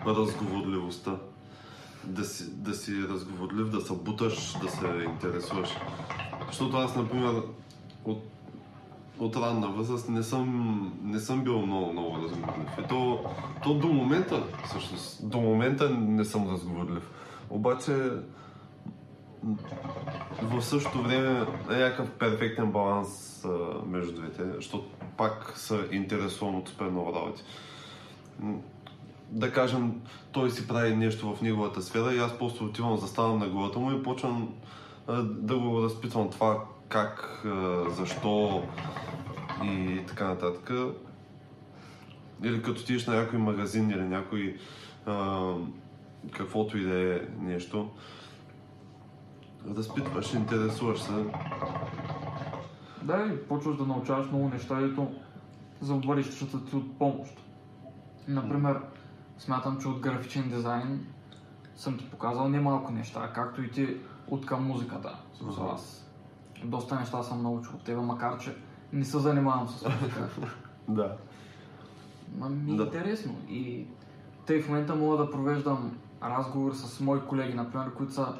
[0.08, 1.12] разговорливостта.
[2.03, 5.69] Да си, да си разговорлив, да се буташ, да се интересуваш.
[6.47, 7.43] Защото аз, например,
[8.05, 8.23] от,
[9.19, 12.77] от ранна възраст не съм, не съм бил много, много разговорлив.
[12.79, 13.25] И то,
[13.63, 17.12] то до момента, всъщност, до момента не съм разговорлив.
[17.49, 18.12] Обаче,
[20.41, 23.49] в същото време е някакъв перфектен баланс а,
[23.85, 24.85] между двете, защото
[25.17, 27.43] пак се интересувам от супер много работи.
[29.32, 33.50] Да кажем, той си прави нещо в неговата сфера и аз просто отивам, заставам на
[33.50, 34.54] главата му и почвам
[35.24, 37.46] да го разпитвам това как,
[37.89, 38.63] защо
[39.63, 40.72] и така нататък.
[42.44, 44.58] Или като отидеш на някой магазин или някой
[45.06, 45.54] а,
[46.32, 47.89] каквото и да е нещо,
[49.78, 51.12] разпитваш, интересуваш се.
[53.02, 55.08] Да, и почваш да научаваш много неща, дето
[55.82, 57.34] за бъдещата ти от помощ.
[58.28, 58.80] Например,
[59.39, 61.06] смятам, че от графичен дизайн
[61.75, 63.97] съм ти показал немалко неща, както и ти
[64.28, 65.15] от към музиката.
[65.34, 65.73] В смисъл, Ага.
[65.75, 66.06] аз
[66.63, 68.56] доста неща съм научил от тебе, макар че
[68.94, 70.29] не се занимавам с музика.
[70.87, 71.15] Да.
[72.50, 72.83] Ми е Да.
[72.83, 73.35] интересно.
[73.50, 73.85] И
[74.46, 78.33] тъй в момента мога да провеждам разговор с мои колеги, например, които са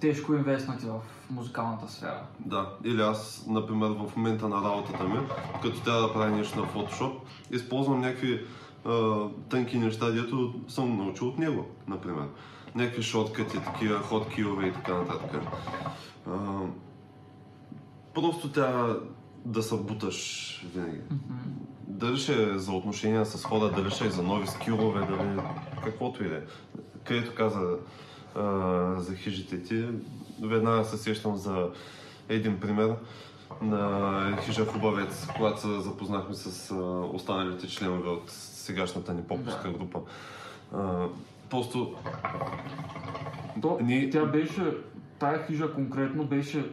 [0.00, 1.00] тежко инвестнати в
[1.30, 2.22] музикалната сфера.
[2.40, 5.18] Да, или аз, например, в момента на работата ми,
[5.62, 7.12] като трябва да правя нещо на Photoshop,
[7.50, 8.46] използвам някакви
[9.48, 12.24] тънки неща, дето съм научил от него, например.
[12.74, 15.42] Някакви шоткати, такива хоткилове и така нататък.
[16.26, 16.60] А,
[18.14, 19.00] просто трябва
[19.44, 21.00] да се буташ винаги.
[21.86, 25.40] Дали ще е за отношения с хора, дали ще е за нови скилове, дали
[25.84, 26.40] каквото и да е.
[27.04, 27.76] Където каза
[28.34, 29.86] а, за хижите ти,
[30.42, 31.70] веднага се сещам за
[32.28, 32.96] един пример.
[33.62, 36.74] на Хижа Хубавец, когато се запознахме с
[37.12, 38.30] останалите членове от
[38.68, 39.70] сегашната ни попуска Да.
[39.70, 40.00] група.
[40.74, 41.06] А,
[41.50, 41.94] просто
[43.62, 44.72] То, Ние- Тя беше,
[45.18, 46.70] тая хижа конкретно беше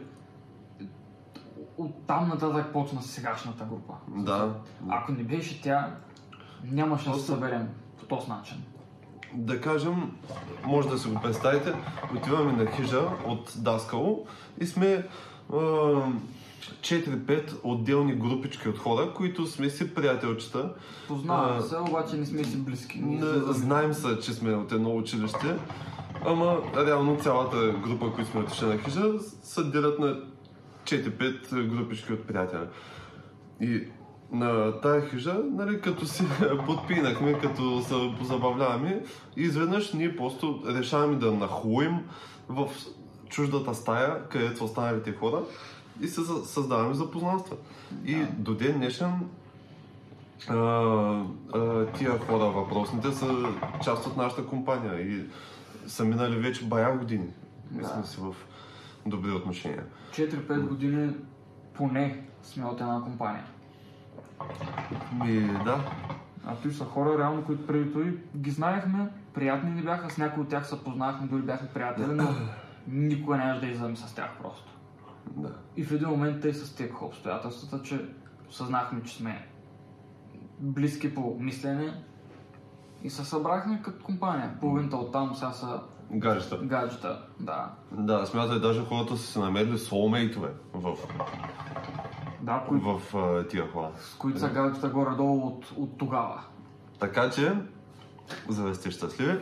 [1.78, 3.94] от там нататък почна сегашната група.
[4.08, 4.54] да,
[4.88, 5.90] Ако не беше тя,
[6.64, 7.68] нямаше да се Просто- съберем
[7.98, 8.64] по този начин.
[9.34, 10.16] да кажем,
[10.64, 11.74] може да си го представите,
[12.16, 14.26] отиваме на хижа от Даскало
[14.58, 15.06] и сме
[15.52, 15.56] а,
[16.72, 20.74] 4-5 отделни групички от хора, които сме си приятелчета.
[21.08, 22.98] Познаваме се, обаче не сме си близки.
[22.98, 25.56] Ние Не, излизаме- знаем се, че сме от едно училище,
[26.26, 29.02] ама реално цялата група, които сме отишли на хижа,
[29.42, 30.20] се делят на
[30.84, 32.66] 4-5 групички от приятели.
[33.60, 33.82] И
[34.32, 36.24] на тая хижа, нали, като си
[36.66, 39.02] подпинахме, като се позабавляваме,
[39.36, 41.98] изведнъж ние просто решаваме да нахуим
[42.48, 42.68] в
[43.28, 45.40] чуждата стая, където са останалите хора
[46.00, 47.56] и се създаваме запознанства.
[48.04, 48.26] И Да.
[48.26, 49.12] до ден днешен
[50.48, 50.54] а,
[51.54, 53.48] а, тия хора въпросните са
[53.84, 55.24] част от нашата компания и
[55.86, 57.28] са минали вече бая години.
[57.74, 57.88] И Да.
[57.88, 58.34] сме си в
[59.06, 59.84] добри отношения.
[60.12, 61.14] 4-5 години
[61.74, 63.44] поне сме от една компания.
[65.24, 65.84] Ми, да,
[66.46, 70.42] А той са хора, реално, които преди той ги знаехме, приятни ни бяха, с някои
[70.42, 72.28] от тях се познахме, дори бяхме приятели, но
[72.88, 74.75] никога нямаше да излезем с тях просто.
[75.30, 75.54] Да.
[75.76, 78.08] И в един момент те се стекоха обстоятелствата, че
[78.50, 79.48] съзнахме, че сме
[80.60, 82.02] близки по мислене
[83.02, 84.56] и се събрахме като компания.
[84.60, 86.56] Половината от там сега са Гаджета.
[86.56, 87.70] гаджета, да.
[87.92, 90.96] Да, смятай, даже хората са се намерили соулмейтове в,
[92.42, 93.90] Да, кои, в а, тия хора.
[93.96, 96.44] с които са гаджета горе-долу от, от тогава.
[96.98, 97.52] Така че,
[98.48, 99.38] за да сте щастливи,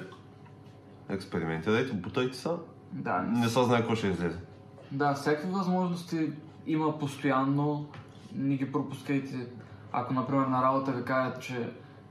[1.09, 2.49] експериментирайте, бутайте се.
[2.93, 4.39] Да, Не се знае какво ще излезе.
[4.93, 6.31] Да, всякакви възможности
[6.67, 7.87] има постоянно,
[8.35, 9.47] не ги пропускайте.
[9.93, 11.71] Ако, например, на работа ви кажат, че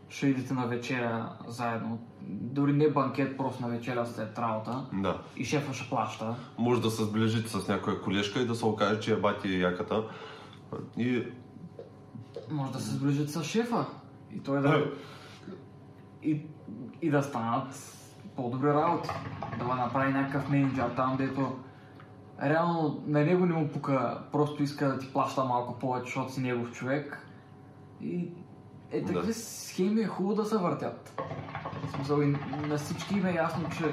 [0.09, 5.21] ще идете на вечеря заедно, дори не банкет, просто на вечеря след работа, Да.
[5.37, 8.99] и шефа ще плаща, Може да се сближите с някоя колежка и да се окаже,
[8.99, 10.03] че е бати яката.
[10.97, 11.23] И
[12.51, 13.85] може да се сближите с шефа
[14.35, 14.85] и той да...
[16.23, 16.41] и,
[17.01, 17.97] и да станат
[18.35, 19.09] по-добри работи.
[19.59, 21.55] Да направи някакъв менеджер там, дето
[22.43, 26.41] реално на него не му пука, просто иска да ти плаща малко повече, защото си
[26.41, 27.27] негов човек.
[28.01, 28.31] И
[28.91, 29.33] е такива Да.
[29.33, 31.21] схеми е хубаво да се въртят.
[31.87, 32.35] В смисъл, и
[32.67, 33.85] на всички им е ясно, че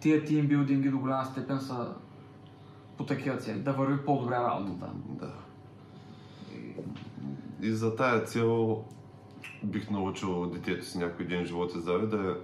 [0.00, 1.94] тия тимбилдинги до голяма степен са
[2.96, 4.90] по такива цели, да върви по-добре работата.
[5.08, 5.32] Да.
[7.62, 8.84] И за тая цел
[9.62, 12.36] бих научил детето си някой ден живот и здраве да,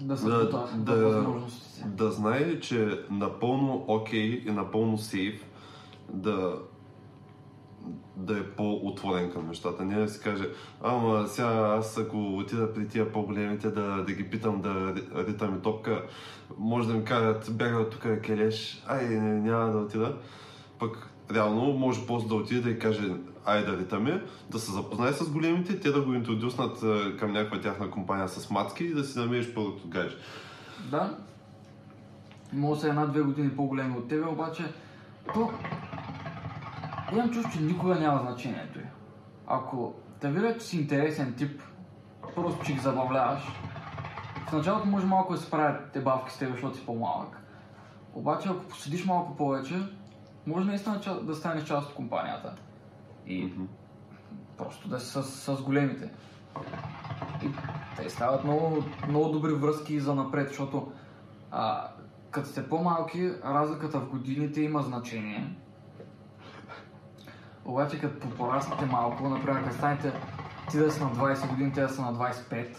[0.00, 1.84] Да се Да, да, да- да, възможностите.
[1.88, 5.44] да знае, че напълно окей и напълно сейф
[6.08, 6.58] да,
[8.16, 9.84] да е по-отворен към нещата.
[9.84, 10.48] Не да си каже,
[10.82, 15.58] ама сега аз ако отида при тия по-големите да, да ги питам да ри- ритаме
[15.58, 16.02] топка,
[16.58, 20.16] може да ми кажат, бяга от тук келеш, ай, не, няма да отида.
[20.78, 23.12] Пък реално може после да отиде да и каже,
[23.44, 26.80] ай да ритаме, да се запознае с големите, те да го интродюснат
[27.18, 30.16] към някаква тяхна компания с мацки и да си намериш първото гадже.
[30.90, 31.18] Да.
[32.52, 34.72] Може са една-две години по-големи от тебе, обаче
[35.34, 35.50] то...
[37.12, 38.82] Имам чувство, че никога няма значението й.
[39.46, 41.62] Ако те видят, че си интересен тип,
[42.34, 43.42] просто че ги забавляваш,
[44.48, 47.40] в началото може малко да се правят те бавки с теб, защото си по-малък.
[48.14, 49.74] Обаче ако поседиш малко повече,
[50.46, 52.54] може наистина да станеш част от компанията.
[53.26, 53.52] И
[54.58, 56.10] просто да си с, с големите.
[57.42, 57.48] И
[57.96, 60.92] те стават много, много добри връзки за напред, защото
[61.50, 61.88] а,
[62.30, 65.56] като сте по-малки, разликата в годините има значение.
[67.64, 70.12] Обаче като пораснете малко, например, като станете
[70.70, 72.76] ти да си на 20 години, те да са на 25,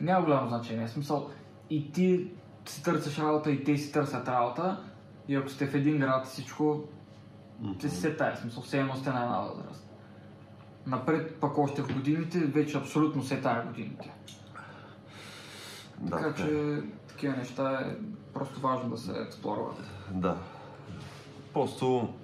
[0.00, 0.86] няма голямо значение.
[0.86, 1.30] В смисъл,
[1.70, 2.30] и ти
[2.66, 4.84] си търсиш работа, и те си търсят работа,
[5.30, 6.84] и ако сте в един град всичко,
[7.80, 9.88] си се тая, в смисъл, все едно сте на една възраст.
[10.86, 14.12] Напред пък още в годините, вече абсолютно се тая годините.
[15.98, 16.46] Да, така така е.
[16.46, 17.96] че такива неща е
[18.34, 19.76] просто важно да се експлорват.
[20.10, 20.36] Да.
[21.52, 22.14] Просто,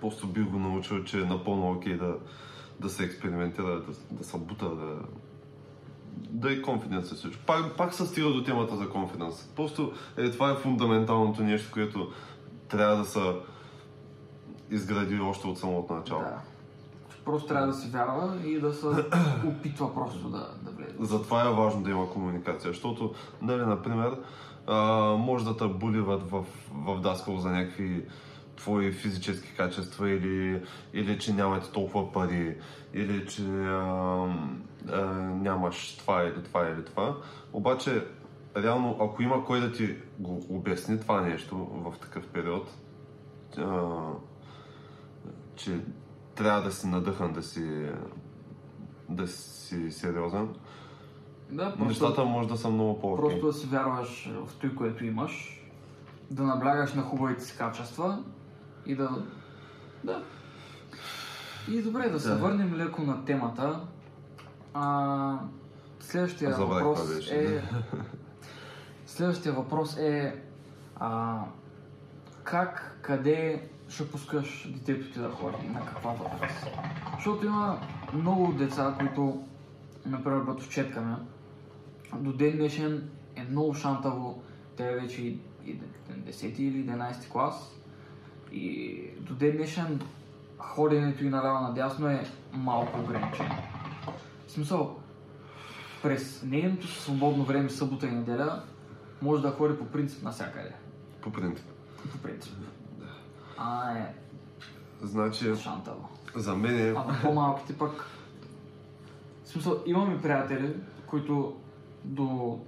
[0.00, 2.16] просто бих го научил, че е напълно окей да,
[2.80, 4.98] да се експериментира, да, да се бута, да,
[6.16, 7.42] да е конфиденс със всичко.
[7.46, 9.48] Пак, пак се стига до темата за конфиденс.
[9.56, 12.10] Просто е, това е фундаменталното нещо, което
[12.68, 13.20] трябва да се
[14.70, 16.20] изгради още от самото начало.
[16.20, 16.40] Да.
[17.24, 18.86] Просто трябва да се вярва и да се
[19.46, 20.94] опитва просто да, да влезе.
[21.00, 24.18] Затова е важно да има комуникация, защото, нали, например,
[24.66, 24.76] а,
[25.18, 28.04] може да те буливат в, в Даскал за някакви
[28.56, 30.62] твои физически качества или,
[30.92, 32.56] или че нямате толкова пари,
[32.94, 34.26] или че а,
[34.92, 37.16] а, нямаш това или това или това.
[37.52, 38.06] Обаче,
[38.56, 42.70] реално, ако има кой да ти го обясни това нещо в такъв период,
[43.58, 43.90] а,
[45.56, 45.80] че
[46.34, 47.86] трябва да си надъхан, да си,
[49.08, 50.48] да си сериозен,
[51.50, 53.24] Да, просто, нещата може да са много по-окей.
[53.40, 55.62] просто да си вярваш в той, което имаш,
[56.30, 58.24] да наблягаш на хубавите си качества
[58.86, 59.10] и да...
[60.04, 60.22] Да.
[61.70, 62.36] И добре, да се Да.
[62.36, 63.80] върнем леко на темата.
[64.78, 65.38] А,
[66.00, 67.56] следващия Забравих въпрос беше.
[67.56, 67.62] е...
[69.06, 70.42] Следващия въпрос е...
[70.96, 71.40] А,
[72.44, 75.68] как, къде ще пускаш детето ти да ходи?
[75.68, 76.66] На каква възраст?
[77.14, 77.80] Защото има
[78.12, 79.44] много деца, които,
[80.06, 81.14] например, братовчетка ми,
[82.14, 84.42] до ден днешен е много шантаво.
[84.76, 85.80] Тя е вече и и
[86.32, 87.72] 10 или 11 клас.
[88.52, 90.00] И до ден днешен
[90.58, 93.54] ходенето и наляво надясно е малко ограничено.
[94.46, 95.00] В смисъл,
[96.02, 98.62] през нейното свободно време, събота и неделя,
[99.22, 100.72] може да ходи по принцип навсякъде.
[101.20, 101.66] По принцип.
[102.12, 102.54] По принцип.
[103.56, 104.14] А е
[105.02, 106.08] Значи, шантаво.
[106.34, 106.90] за мен е...
[106.90, 108.04] А по-малките пък...
[109.44, 110.76] В смисъл, имаме приятели,
[111.06, 111.56] които
[112.04, 112.60] до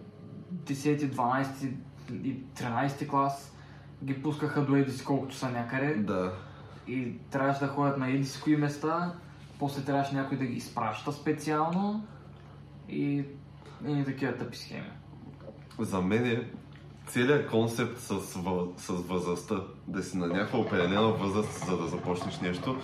[0.65, 1.73] 10, 12
[2.13, 3.57] и 13 клас
[4.05, 6.33] ги пускаха до еди колкото са някъде Да.
[6.87, 9.15] и трябваше да ходят на еди места,
[9.59, 12.07] после трябваше някой да ги изпраща специално
[12.89, 13.25] и,
[13.89, 14.91] и такива тъпи схеми.
[15.79, 16.51] За мен е
[17.07, 18.21] целият концепт с,
[18.77, 22.77] с възрастта, да си на някаква определена възраст, за да започнеш нещо,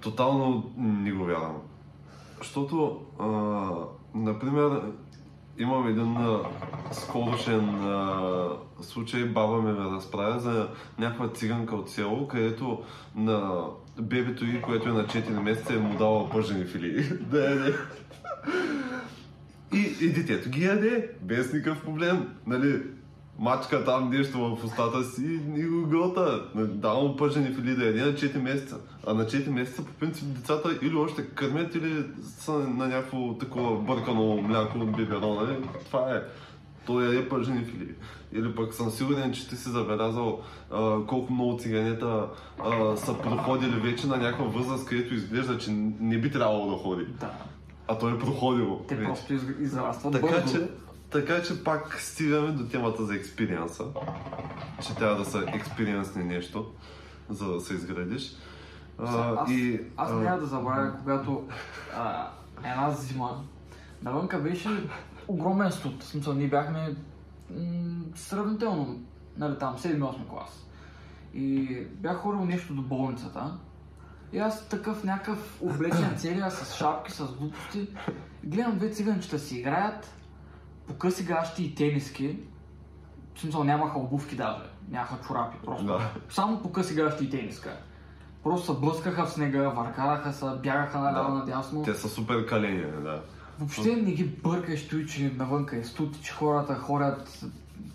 [0.00, 1.62] тотално не го вярвам.
[2.38, 3.26] Защото, а,
[4.14, 4.82] например,
[5.58, 6.40] имам един а,
[6.92, 8.48] скорошен а,
[8.80, 10.68] случай, баба ми ме разправя за
[10.98, 12.82] някаква циганка от село, където
[13.14, 13.66] на
[14.00, 17.02] бебето й, което е на 4 месеца, е му дала пържени филии.
[17.30, 17.74] да яде.
[19.72, 22.28] И, и детето ги яде, без никакъв проблем.
[22.46, 22.82] Нали,
[23.38, 26.44] мачка там нещо в устата си и го гълта.
[26.54, 28.78] Дава му пържени фили да яде на 4 месеца.
[29.06, 33.82] А на 4 месеца по принцип децата или още кърмят, или са на някакво такова
[33.82, 35.56] бъркано мляко от биберо, нали?
[35.86, 36.22] Това е.
[36.86, 37.94] Той яде пържени фили.
[38.32, 42.28] Или пък съм сигурен, че ти си забелязал а, колко много циганета
[42.64, 45.70] а, са проходили вече на някаква възраст, където изглежда, че
[46.00, 47.04] не би трябвало да ходи.
[47.20, 47.30] Да.
[47.88, 48.80] А той е проходил.
[48.88, 49.06] Те вече.
[49.06, 50.58] просто из, израстват Така бързо.
[50.58, 50.68] че,
[51.10, 53.84] така че пак стигаме до темата за експириенса.
[54.86, 56.66] Че трябва да са експириенсни нещо,
[57.30, 58.32] за да се изградиш.
[58.98, 61.44] А, аз, и, аз няма да забравя, когато
[61.96, 62.28] а,
[62.58, 63.44] една зима
[64.02, 64.68] навънка беше
[65.28, 66.02] огромен студ.
[66.02, 66.94] В смисъл, ние бяхме
[67.50, 69.00] м- сравнително,
[69.36, 70.66] нали там, 7-8 клас.
[71.34, 73.58] И бях ходил нещо до болницата.
[74.32, 77.88] И аз такъв някакъв облечен целия с шапки, с глупости.
[78.44, 80.14] Гледам две циганчета си играят
[80.86, 82.38] по къси гащи и тениски.
[83.34, 85.86] В смисъл нямаха обувки даже, нямаха чорапи, просто.
[85.86, 86.10] Да.
[86.30, 87.76] Само по къси гащи и тениска.
[88.42, 91.38] Просто се блъскаха в снега, въркараха се, бягаха наляво Да.
[91.38, 91.82] надясно.
[91.82, 93.22] те са супер калени, да.
[93.62, 97.44] Въобще не ги бъркаш той, че навънка е студ, че хората ходят,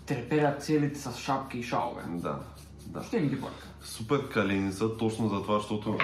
[0.06, 2.02] треперят целите с шапки и шалове.
[2.08, 2.18] Да.
[2.18, 2.38] да.
[2.92, 3.66] Въобще не ги бърка.
[3.80, 5.98] Супер калени са точно за това, защото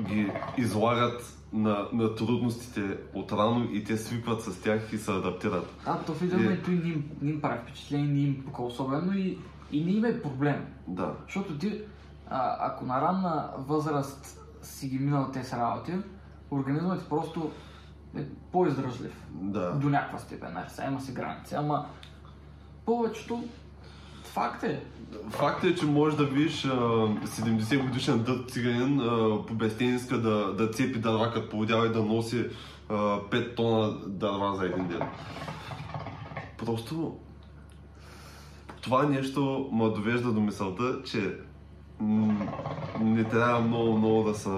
[0.00, 5.74] ги излагат на, на трудностите отрано и те свикват с тях и се адаптират.
[5.86, 6.42] А, то в един Е.
[6.42, 9.38] момент той не им, не им прави впечатление, не им пука особено и,
[9.72, 10.66] и не им е проблем.
[10.88, 11.14] Да.
[11.24, 11.80] Защото ти,
[12.30, 15.92] а, ако на ранна възраст си ги минал тези работи,
[16.50, 17.50] организмът ти просто
[18.52, 19.26] по-издръжлив.
[19.30, 19.72] Да.
[19.72, 21.86] До някаква степен, нали, сега има си граници, ама
[22.86, 23.44] повечето
[24.24, 24.82] факт е.
[25.30, 29.00] Факт е, че можеш да видиш а, 70 годишен дът циганин
[29.46, 32.46] по безтениска да, да цепи дърва като поводява и да носи
[32.88, 35.02] а, 5 тона дърва за един ден.
[36.58, 37.16] Просто
[38.80, 41.36] това нещо ме довежда до мисълта, че
[43.00, 44.50] не трябва много, много да се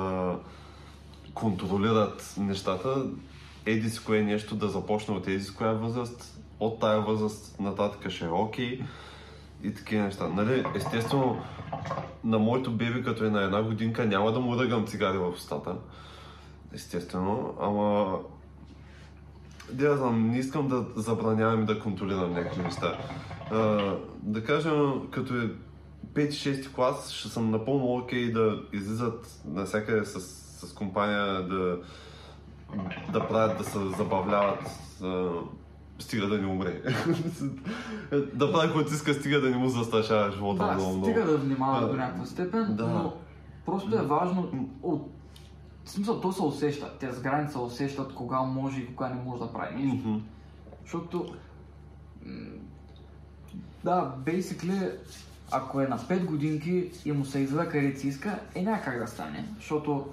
[1.34, 3.06] контролират нещата.
[3.68, 8.10] Еди с кое нещо да започне от еди с коя възраст, от тая възраст нататък
[8.10, 8.80] ще е окей
[9.62, 10.28] и такива неща.
[10.28, 11.40] Нали, естествено,
[12.24, 15.76] на моето бебе, като е на една годинка, няма да му ръгам цигари в устата.
[16.72, 18.18] Естествено, ама...
[19.72, 22.98] Да, знам, не искам да забранявам и да контролирам някакви неща.
[23.50, 23.56] А,
[24.22, 25.50] да кажем, като е
[26.14, 30.20] 5-6 клас, ще съм напълно окей да излизат навсякъде с,
[30.66, 31.78] с компания, да,
[33.12, 34.70] да правят, да се забавляват.
[35.98, 36.82] Стига да не умре.
[38.34, 41.88] да прави каквото иска, стига да не му застрашава живота Да, много, стига да внимава
[41.88, 42.86] до някаква степен, Да.
[42.86, 43.14] но
[43.66, 45.12] просто е важно от...
[45.84, 49.40] В смисъл, то се усеща, те с граница усещат кога може и кога не може
[49.40, 50.08] да прави нещо.
[50.08, 50.18] Мгм.
[50.82, 51.34] Защото,
[53.84, 54.92] да, basically,
[55.50, 58.98] ако е на 5 годинки и му се излезе където си иска, е няма как
[58.98, 59.48] да стане.
[59.56, 60.06] Защото,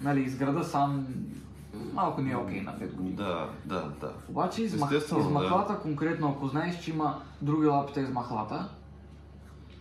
[0.00, 1.06] нали, изграда сам
[1.92, 3.14] малко не е окей на 5 години.
[3.14, 4.12] Да, да, да.
[4.28, 4.62] Обаче.
[4.64, 8.68] Естествено, измахлата конкретно, ако знаеш, че има други лапите измахлата,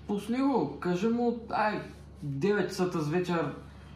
[0.08, 1.82] пусни го, кажи му, ай,
[2.26, 3.56] 9 часа с вечер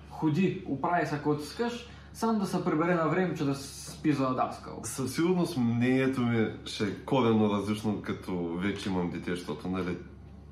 [0.09, 4.33] ходи, оправи се каквото искаш, сам да се прибере на време, че да спи за
[4.33, 4.79] даскал.
[4.83, 9.97] Със сигурност мнението ми ще е коренно различно, като вече имам дете, защото нали,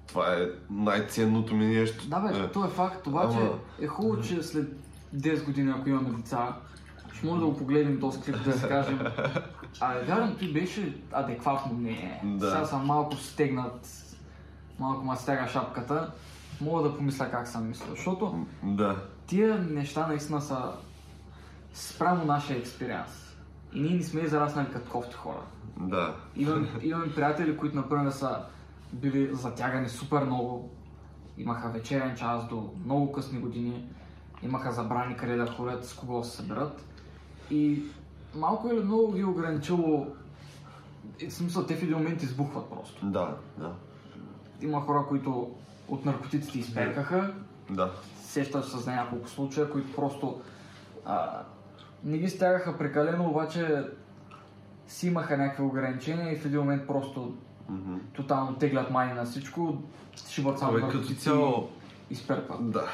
[0.07, 2.07] това е най-ценното ми нещо.
[2.07, 4.73] Да бе, Е, то е факт, обаче Ама- е хубаво, че след
[5.15, 6.55] 10 години, ако имаме деца,
[7.13, 8.99] ще може да го погледнем този клип да си кажем,
[9.79, 12.21] а вярно, ти беше адекватно мнение.
[12.23, 12.51] Да.
[12.51, 13.87] Сега съм малко стегнат,
[14.79, 16.11] малко ма стяга шапката,
[16.61, 18.95] мога да помисля как съм мислил, защото Да.
[19.27, 20.71] тия неща наистина са
[21.73, 23.35] спрямо нашия експириенс.
[23.73, 25.41] И ние не сме израснали като кофти хора.
[25.77, 26.15] Да.
[26.35, 28.39] Имам, имам приятели, които например са
[28.93, 30.71] били затягани супер много.
[31.37, 33.87] Имаха вечерен час до много късни години.
[34.43, 36.85] Имаха забрани къде да ходят, с кого се съберат.
[37.53, 37.81] И
[38.35, 40.07] малко или много ги е ограничило.
[41.19, 43.05] И, в смисъл, те в един момент избухват просто.
[43.05, 43.71] Да, да.
[44.61, 45.51] Има хора, които
[45.87, 47.33] от наркотиците изперкаха.
[47.69, 47.91] Да.
[48.21, 50.41] Сещаш се за няколко случая, които просто
[51.05, 51.41] а,
[52.03, 53.83] не ги стягаха прекалено, обаче
[54.87, 57.33] си имаха някакви ограничения и в един момент просто
[57.69, 57.95] Мгм.
[58.13, 59.77] тотално теглят мани на всичко,
[60.27, 61.69] шибат само Абе, като цяло,
[62.09, 62.71] изперпват.
[62.71, 62.87] Да.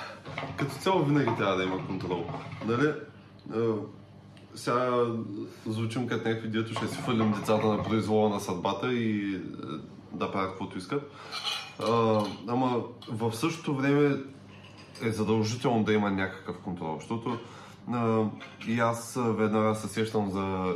[0.58, 2.26] Като цяло винаги трябва да има контрол.
[2.68, 2.94] Нали?
[4.54, 5.06] Е, сега
[5.66, 9.40] звучим като някакви дето ще си фърлим децата на произвола на съдбата и е,
[10.14, 11.12] да правят каквото искат.
[11.84, 12.82] А, ама
[13.12, 14.18] в същото време
[15.02, 17.38] е задължително да има някакъв контрол, защото
[17.92, 18.26] а,
[18.68, 20.76] и аз веднага се сещам за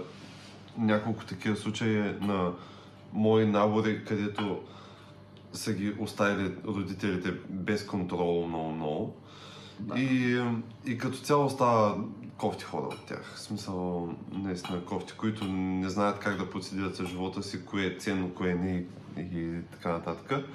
[0.77, 2.51] няколко такива случаи на
[3.13, 4.59] мои набори, където
[5.53, 9.15] са ги оставили родителите без контрол много-много.
[9.79, 9.99] Да.
[9.99, 10.41] И,
[10.85, 11.97] и като цяло става
[12.37, 13.33] кофти хора от тях.
[13.35, 17.97] В смисъл, наистина кофти, които не знаят как да процедират с живота си, кое е
[17.97, 18.85] ценно, кое не
[19.17, 20.45] и, и така нататък.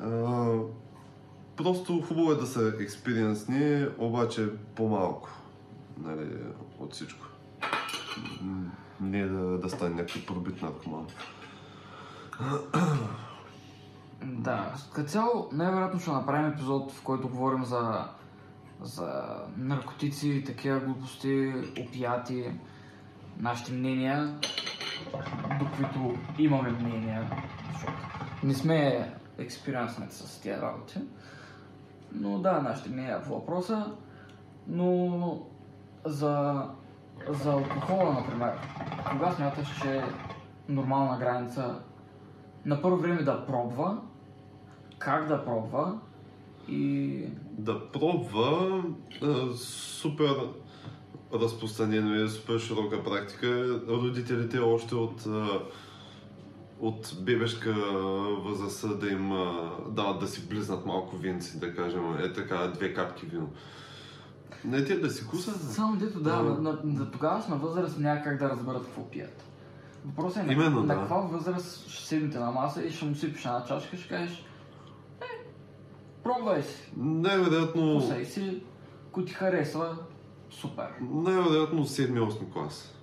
[0.00, 0.46] А,
[1.56, 5.28] просто хубаво е да са експириенсни, обаче по-малко
[6.02, 6.36] нали,
[6.78, 7.26] от всичко.
[9.00, 11.06] Не да, да стане някакъв пробит наркоман.
[14.22, 18.08] Да, като цяло най-вероятно ще направим епизод, в който говорим за,
[18.80, 22.44] за наркотици, такива глупости, опияти,
[23.38, 24.38] нашите мнения,
[25.58, 27.30] до които имаме мнения,
[27.72, 27.92] защото
[28.42, 30.98] не сме експириенснати с тия работи.
[32.12, 33.92] Но да, нашите мнения по въпроса.
[34.68, 35.42] Но
[36.04, 36.64] за,
[37.28, 38.52] за алкохола, например,
[39.10, 40.04] кога смяташ, че е
[40.68, 41.80] нормална граница
[42.64, 43.98] на първо време да пробва,
[44.98, 45.98] как да пробва
[46.68, 48.82] и Да пробва
[49.56, 50.36] супер
[51.34, 53.80] разпространено и супер широка практика.
[53.88, 55.26] Родителите още от,
[56.80, 57.74] от бебешка
[58.44, 62.94] възраст да им а, дават да си близнат малко винци, да кажем, е така, две
[62.94, 63.48] капки вино.
[64.64, 65.52] Не те да си куса.
[65.52, 66.42] само дето да, А.
[66.42, 69.44] на, на, на тогавашна възраст няма как да разберат какво пият.
[70.04, 70.94] Въпросът е на, Именно, на да.
[70.94, 74.44] каква възраст ще седнете на маса и ще му сипиш една чашка ще кажеш
[76.26, 78.62] пробвай си, Най-вероятно, кусай си,
[79.08, 79.96] ако ти харесва,
[80.50, 80.88] супер.
[81.00, 82.94] най-вероятно 7-8 клас.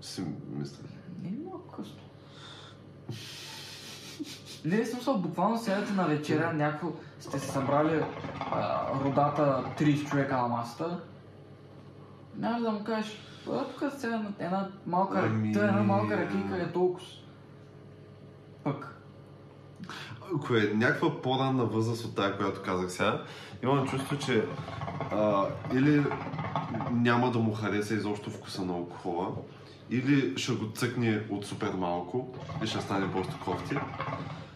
[0.00, 0.84] Си мисля.
[1.22, 1.96] Не е много късно.
[4.64, 8.02] Не е смисъл, буквално седате на вечеря, някакво сте се събрали
[8.40, 11.00] а, родата 30 човека на масата.
[12.36, 13.18] Няма да му кажеш,
[13.52, 15.68] а тук сега една, малка, Ами- ами...
[15.68, 17.06] една малка ракийка е толкова.
[18.64, 18.89] Пък.
[20.36, 23.22] Ако е някаква по-ранна възраст от тази, която казах сега,
[23.62, 24.44] имам чувство, че
[25.12, 26.04] а, или
[26.90, 29.28] няма да му хареса изобщо вкуса на алкохола,
[29.90, 33.76] или ще го цъкне от супер малко и ще стане просто кофти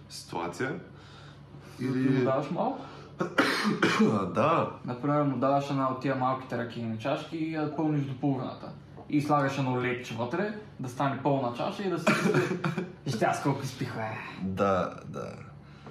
[0.08, 0.80] ситуация.
[1.80, 1.88] Или...
[1.88, 2.24] му Или...
[2.24, 2.84] даваш малко.
[4.34, 8.72] Да, Например, му даваш една от тия малките ракийни чашки и я пълниш до половината.
[9.08, 12.06] И слагаш едно лепче вътре, да стане пълна чаша и да си
[13.06, 14.08] ще аз колко изпих, бе.
[14.42, 15.32] да, да.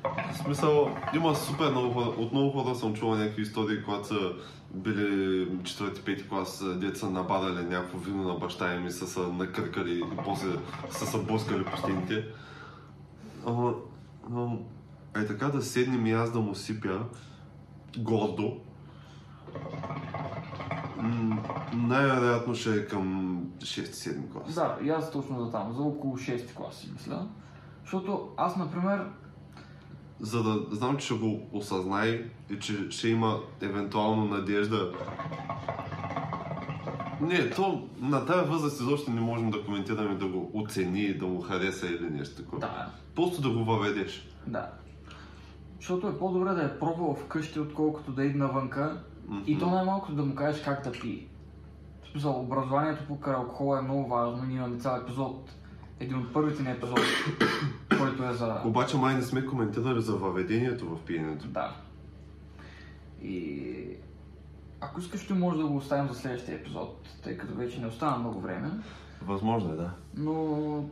[0.03, 4.33] В смисъл, има супер много хора, от много хора съм чувал някакви истории, когато са
[4.73, 9.99] били четвърти, пети клас, деца набадали някакво вино на баща им и са се накъркали
[9.99, 10.49] и после
[10.89, 12.25] са се блъскали по стените.
[15.15, 16.99] Е така да седнем и аз да му сипя
[17.97, 18.57] гордо,
[21.73, 24.55] най-вероятно ще е към 6-7 клас.
[24.55, 27.27] Да, и аз точно за там, за около 6 класи, мисля.
[27.83, 29.05] Защото аз, например,
[30.19, 34.91] за да знам, че ще го осъзнае и че ще има евентуално надежда.
[37.21, 41.41] Не, то на тази възраст изобщо не можем да коментираме да го оцени, да му
[41.41, 42.59] хареса или нещо такова.
[42.59, 44.29] да, Просто да го въведеш.
[44.47, 44.69] да.
[45.79, 49.01] Защото е по-добре да е пробвал вкъщи, отколкото да иде навънка
[49.47, 51.27] и то най-малко да му кажеш как да пие.
[52.11, 54.43] Смисъл, образованието покрай алкохола е много важно.
[54.43, 55.51] Ние имаме цял епизод,
[55.99, 57.01] един от първите ни епизоди,
[57.97, 58.61] който е за...
[58.65, 61.47] Обаче май не сме коментирали за въведението в пиенето.
[61.47, 61.75] Да.
[63.21, 63.97] И
[64.81, 68.17] ако искаш, ти може да го оставим за следващия епизод, тъй като вече не остана
[68.17, 68.71] много време.
[69.21, 69.91] Възможно е, да.
[70.15, 70.85] Но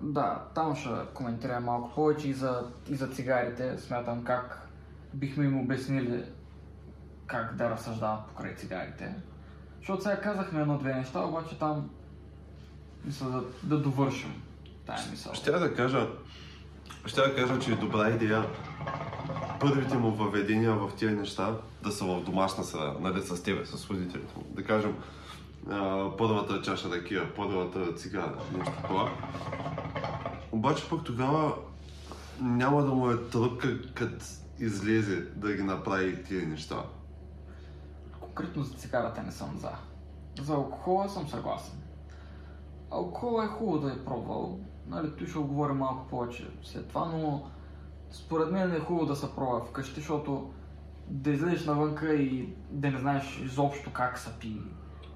[0.00, 3.78] да, там ще коментирам малко повече и за, и за цигарите.
[3.78, 4.68] Смятам как
[5.14, 6.24] бихме им обяснили
[7.26, 9.14] как да разсъждават покрай цигарите.
[9.78, 11.90] Защото сега казахме едно-две неща, обаче там
[13.04, 14.42] мисля да, да довършим
[14.86, 15.34] тая мисъл.
[15.34, 16.08] Ще да кажа,
[17.06, 18.46] ще да кажа, че е добра идея
[19.60, 23.90] първите му въведения в тия неща да са в домашна среда, нали, с тебе, с
[23.90, 24.44] родителите му.
[24.50, 24.96] Да кажем,
[26.18, 29.10] първата чаша ракия, първата цигара, нещо такова.
[30.52, 31.54] Обаче пък тогава
[32.40, 34.24] няма да му е тръпка, като
[34.58, 36.76] излезе да ги направи тия неща.
[38.20, 39.70] Конкретно за цигарата не съм за.
[40.42, 41.83] За алкохола съм съгласен.
[42.94, 44.58] Алкохола е хубаво да е пробвал.
[44.86, 47.42] Нали, той ще говори малко повече след това, но
[48.10, 50.50] според мен е хубаво да се пробва вкъщи, защото
[51.08, 54.60] да излезеш навънка и да не знаеш изобщо как се пие.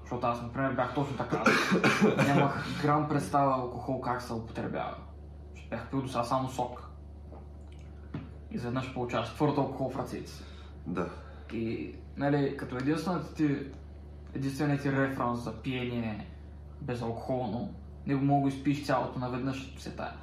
[0.01, 1.43] Защото аз, например, бях точно така.
[2.27, 4.95] Нямах грам представа алкохол как се употребява.
[5.69, 6.89] Бях пил до сега само сок.
[8.51, 10.43] И изведнъж получаваш твърд алкохол в ръцете си.
[10.87, 11.09] Да.
[11.53, 13.67] И, нали, като единствената ти,
[14.33, 16.27] единственият ти референс за пиене
[16.81, 17.73] безалкохолно,
[18.05, 20.13] не го мога да изпиеш цялото наведнъж се тая.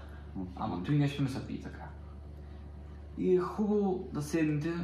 [0.57, 1.85] Ама той нещо не се пие така.
[3.19, 4.75] И е хубаво да седнете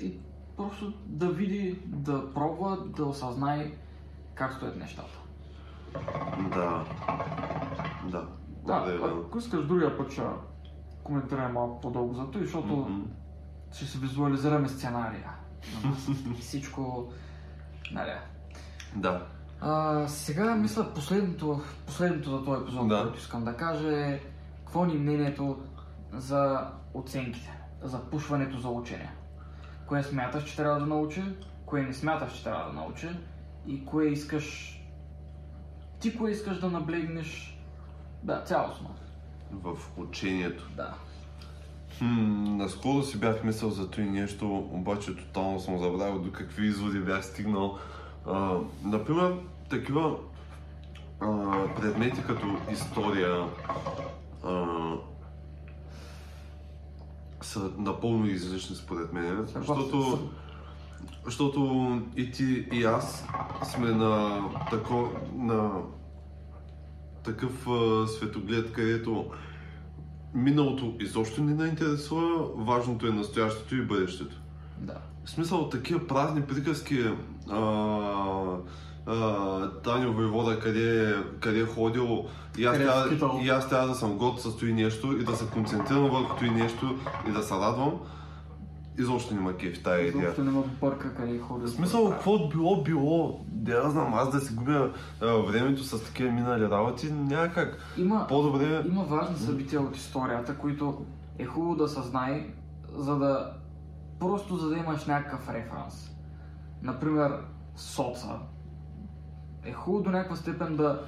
[0.00, 0.18] и
[0.56, 3.72] просто да види, да пробва, да осъзнае
[4.34, 5.18] как стоят нещата.
[6.54, 6.84] Да.
[8.10, 8.28] Да.
[8.66, 10.22] Да, ако искаш другия път ще
[11.04, 13.00] коментираме малко по-дълго за това, защото Мгм.
[13.72, 15.30] ще се визуализираме сценария.
[16.40, 17.12] Всичко,
[17.92, 18.12] нали.
[18.96, 19.26] Да.
[19.66, 23.02] А, сега мисля последното, последното за този епизод, Да.
[23.02, 24.20] което искам да кажа е
[24.64, 25.62] какво ни е мнението
[26.12, 29.12] за оценките, за пушването за учене.
[29.86, 31.22] Кое смяташ, че трябва да научи,
[31.66, 33.08] кое не смяташ, че трябва да научи
[33.66, 34.70] и кое искаш
[36.00, 37.58] ти кое искаш да наблегнеш
[38.22, 38.90] да, цялостно.
[39.52, 40.68] В учението.
[40.76, 40.94] Да.
[41.98, 46.98] Хм, наскоро си бях мислил за това нещо, обаче тотално съм забравил до какви изводи
[47.00, 47.78] бях стигнал.
[48.26, 49.34] А, например,
[49.70, 50.16] такива
[51.20, 53.44] а, предмети като история
[54.44, 54.66] а,
[57.42, 60.30] са напълно излишни според мен, защото,
[61.24, 63.26] защото и ти и аз
[63.62, 65.70] сме на, тако, на
[67.24, 69.30] такъв а, светоглед, където
[70.34, 74.36] миналото изобщо не ни интересува, важното е настоящето и бъдещето.
[74.78, 74.98] Да.
[75.24, 77.04] В смисъл, такива празни приказки,
[77.50, 77.58] а,
[79.84, 82.24] Таню Войвода, къде, къде е ходил,
[82.58, 83.40] и аз, е трябва, скитал.
[83.42, 86.52] и аз трябва да съм год с това нещо и да се концентрирам върху това
[86.52, 86.98] нещо
[87.28, 88.00] и да се радвам.
[88.98, 90.22] Изобщо не ма кефи тая идея.
[90.22, 91.66] Изобщо не ме бърка къде ходи.
[91.66, 96.04] В смисъл, какво било, било, да я знам, аз да си губя а, времето с
[96.04, 97.78] такива минали работи, няма как.
[97.96, 101.06] Има, По-добре Има важни събития от историята, които
[101.38, 102.46] е хубаво да се знае,
[102.96, 103.52] за да
[104.20, 106.10] просто за да имаш някакъв референс.
[106.82, 107.32] Например,
[107.76, 108.38] соца.
[109.64, 111.00] Е хубаво до някаква степен да,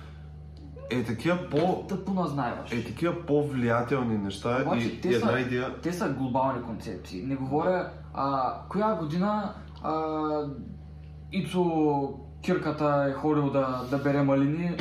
[0.90, 1.84] е такива по...
[1.88, 2.72] да поназнайваш.
[2.72, 5.80] Е такива по-влиятелни неща Обаче и, те и една са- идея.
[5.82, 7.22] Те са глобални концепции.
[7.22, 9.92] Не говоря а, коя година а,
[11.32, 14.76] Ицо Кирката е ходил да, да бере малини,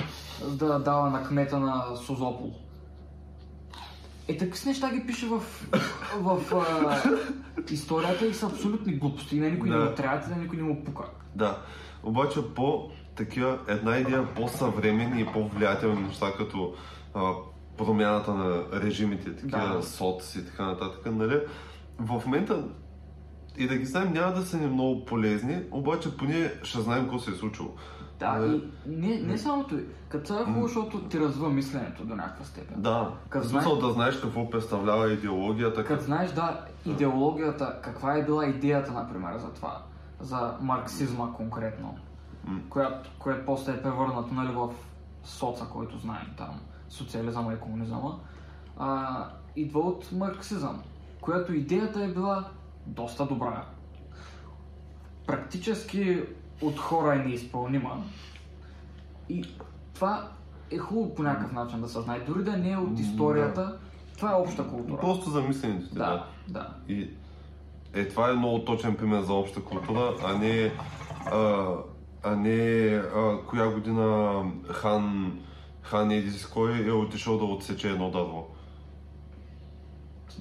[0.50, 2.52] да дава на кмета на Созопол.
[4.28, 5.40] Е, такива неща ги пише в,
[6.20, 7.02] в а,
[7.72, 9.38] историята и са абсолютни глупости.
[9.38, 9.86] И на никой не Да.
[9.86, 11.04] му трябва, и на никой не му пука.
[11.36, 11.58] Да.
[12.04, 16.74] Обаче по такива, една идея по-съвременни и по-влиятелни неща, като
[17.14, 17.32] а,
[17.78, 19.84] промяната на режимите, такива Да.
[19.84, 21.06] соц и така нататък.
[21.06, 21.40] Нали?
[22.00, 22.64] В момента
[23.58, 27.20] и да ги знаем няма да са ни много полезни, обаче поне ще знаем какво
[27.20, 27.70] се е случило.
[28.20, 28.64] Да, Нали?
[28.88, 29.86] и не, не само той.
[30.10, 32.82] Като това е хубаво, защото ти развива мисленето до някаква степен.
[32.82, 35.86] Да, Като смисъл да знаеш какво представлява идеологията.
[35.86, 39.82] Като знаеш, да, идеологията, каква е била идеята, например, за това,
[40.20, 41.98] за марксизма конкретно,
[42.70, 44.70] Която, което после е превърнато нали, в
[45.24, 48.12] соца, който знаем там, социализъма и комунизъма,
[48.78, 50.84] а, идва от марксизъм,
[51.22, 52.46] която идеята е била
[52.86, 53.66] доста добра.
[55.28, 56.24] Практически
[56.62, 57.92] от хора е неизпълнима.
[59.30, 59.46] И
[59.94, 60.30] това
[60.72, 62.20] е хубаво по някакъв начин да се знае.
[62.20, 63.78] Дори да не е от историята,
[64.18, 65.02] това е обща култура.
[65.02, 66.70] Просто за мисленето ти, Да, да.
[66.88, 67.10] И
[67.94, 70.72] е, това е много точен пример за обща култура, а не,
[71.26, 71.68] а,
[72.26, 75.34] а не а, коя година хан,
[75.82, 78.48] хан Еди си кой е отишъл да отсече едно дърво.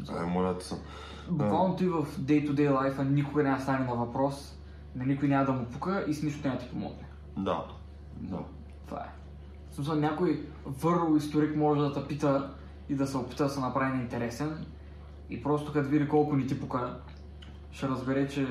[0.08, 0.74] Ай, моля те се.
[1.30, 4.58] Буквално ти в day-to-day life никога няма стане на въпрос,
[4.96, 7.04] на никой няма да му пука и с нищо няма ти помогне.
[7.36, 7.64] Да,
[8.16, 8.38] да.
[8.86, 9.08] Това е.
[9.70, 12.50] В смисъл, някой върл историк може да те пита
[12.88, 14.66] и да се опита да се направи неинтересен
[15.30, 16.96] и просто като види колко ни ти пука,
[17.72, 18.46] ще разбере, че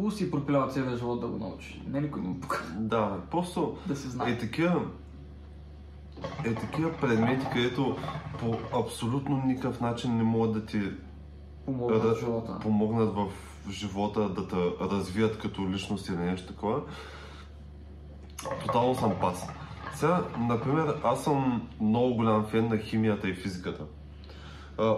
[0.00, 1.82] хубаво си пропилява целия живот да го научи.
[1.86, 4.30] Не никой не му пука Да, просто да се знае.
[4.30, 4.82] е такива
[6.44, 7.96] е такива предмети, където
[8.38, 10.80] по абсолютно никакъв начин не могат да ти
[11.64, 12.58] Помогна да в живота.
[12.62, 13.28] помогнат в
[13.70, 16.80] живота да те развият като личност или нещо такова.
[18.66, 19.48] Тотално съм пас.
[19.94, 23.84] Сега, например, аз съм много голям фен на химията и физиката.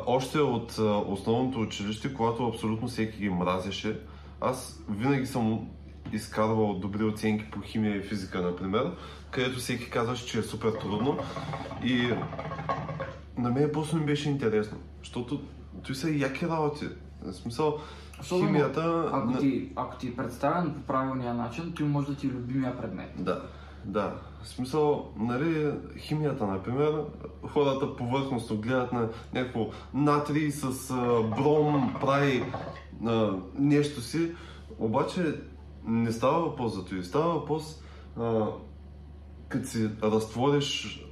[0.06, 4.00] Още от основното училище, когато абсолютно всеки ги мразеше,
[4.42, 5.68] аз винаги съм
[6.12, 8.92] изкарвал добри оценки по химия и физика, например,
[9.30, 11.18] където всеки казваше, че е супер трудно.
[11.84, 12.14] И
[13.38, 15.42] на мен просто ми беше интересно, защото
[15.86, 16.88] той са яки работи.
[17.22, 17.78] В смисъл,
[18.20, 19.10] Особено, химията...
[19.12, 22.76] Ако ти, ако ти е представен по правилния начин, той може да ти е любимия
[22.76, 23.12] предмет.
[23.18, 23.42] Да,
[23.84, 24.14] да.
[24.42, 27.04] В смисъл, нали, химията, например,
[27.48, 32.44] хората повърхностно гледат на някакво натрий с а, бром, прави
[33.06, 34.32] а, нещо си,
[34.78, 35.34] обаче
[35.86, 37.02] не става въпрос за това.
[37.02, 37.82] Става въпрос,
[38.16, 38.46] а,
[39.48, 41.04] като си разтвориш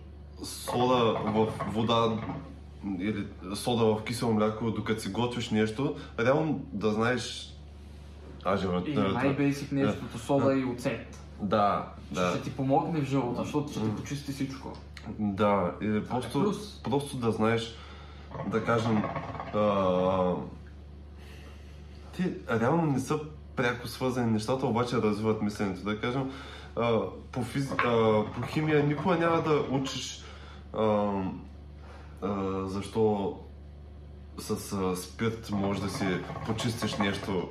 [0.43, 2.21] сода в вода
[2.99, 7.55] или сода в кисело мляко, докато си готвиш нещо, реално да знаеш
[8.45, 11.20] а, живот, Или най-бейсик нещото, сода и оцет.
[11.41, 12.31] Да, Да.
[12.31, 14.73] Ще ти помогне в живота, защото ще ти почисти всичко.
[15.19, 16.83] Да, или Това е просто, плюс.
[16.83, 17.75] просто да знаеш,
[18.47, 19.03] да кажем,
[19.55, 20.35] а,
[22.17, 23.19] ти реално не са
[23.57, 25.85] пряко свързани нещата, обаче развиват мисленето.
[25.85, 26.31] Да кажем,
[26.77, 27.01] а,
[27.33, 27.69] по, физи...
[27.79, 30.25] а, по химия никога няма да учиш
[30.73, 31.13] а,
[32.23, 33.39] а, защо
[34.39, 36.07] с а, спирт може да си
[36.47, 37.49] почистиш нещо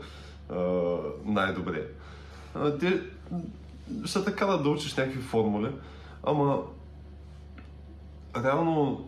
[0.49, 0.55] а,
[1.25, 1.87] най-добре.
[2.55, 2.99] А, ти
[4.05, 5.71] ще карат да учиш някакви формули,
[6.23, 6.59] ама
[8.43, 9.05] реално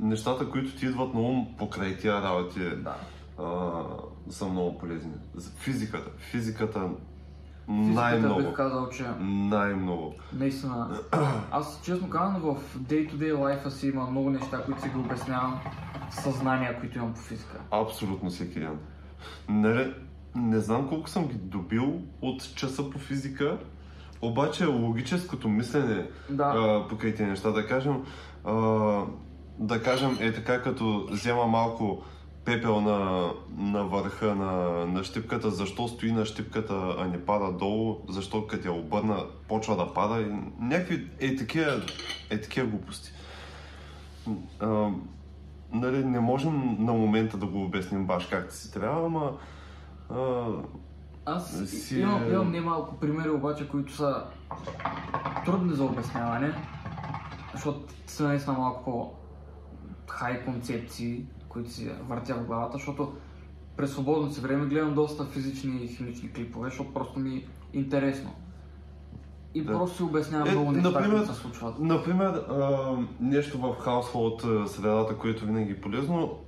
[0.00, 2.96] нещата, които ти идват на ум покрай тия работи, Да.
[3.38, 3.82] а,
[4.30, 5.12] са много полезни.
[5.58, 6.10] Физиката.
[6.18, 6.88] Физиката
[7.68, 8.40] най-много.
[8.40, 10.14] бих казал, че Най-много.
[10.32, 10.98] наистина...
[11.50, 15.60] Аз честно казвам, в day-to-day life си има много неща, които си ги обяснявам
[16.10, 17.60] съзнания, които имам по физика.
[17.70, 18.78] Абсолютно всеки ден.
[19.48, 19.94] Не,
[20.34, 23.58] не знам колко съм ги добил от часа по физика,
[24.26, 26.44] обаче логическото мислене Да.
[26.44, 28.02] а, покрай тези неща, да кажем,
[28.44, 28.54] а,
[29.58, 32.02] да кажем е така, като взема малко
[32.44, 37.96] пепел на, на върха на, на щипката, защо стои на щипката, а не пада долу,
[38.08, 40.26] защо като я обърна, почва да пада и
[40.60, 41.82] някакви е такива,
[42.30, 43.12] е такива глупости.
[44.60, 44.90] А,
[45.72, 49.32] нали, не можем на момента да го обясним баш както си трябва, ама
[50.10, 50.46] а,
[51.26, 54.24] Аз си- имам, имам немалко примери, обаче, които са
[55.44, 56.54] трудни за обясняване,
[57.52, 63.12] защото са наистина малко по-хай концепции, които си въртя в главата, защото
[63.76, 68.30] през свободното си време гледам доста физични и химични клипове, защото просто ми е интересно.
[69.54, 69.72] И Да.
[69.72, 71.78] просто си обяснявам Е, много неща, например, които се случват.
[71.78, 76.38] Например, а, нещо в хаусхолд а, средата, което винаги е полезно,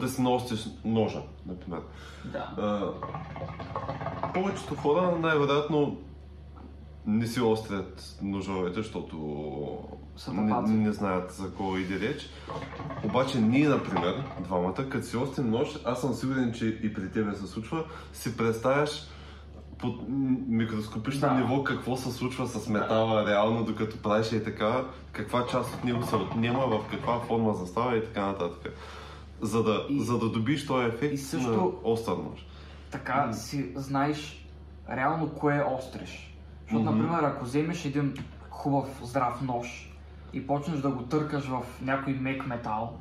[0.00, 1.80] да си носиш ножа, например.
[2.24, 2.50] Да.
[2.58, 2.92] А,
[4.34, 5.96] повечето хора най-вероятно
[7.06, 9.16] не си острят ножовете, защото
[10.28, 12.30] не, не знаят за кого иде реч.
[13.04, 17.34] Обаче ние, например, двамата, като си острим нож, аз съм сигурен, че и при тебе
[17.34, 18.90] се случва, си представяш
[19.78, 19.96] под
[20.48, 21.34] микроскопично Да.
[21.34, 26.06] ниво какво се случва с метала реално, докато правиш и така, каква част от него
[26.06, 28.72] се отнема, в каква форма застава и така нататък.
[29.40, 32.46] За да, И- за да добиш този ефект и също- на остър нож.
[32.90, 34.46] Така си знаеш
[34.90, 36.36] реално кое остриш.
[36.62, 36.98] Защото, Мгм.
[36.98, 38.14] например, ако вземеш един
[38.50, 39.92] хубав здрав нож
[40.32, 42.98] и почнеш да го търкаш в някой мек метал,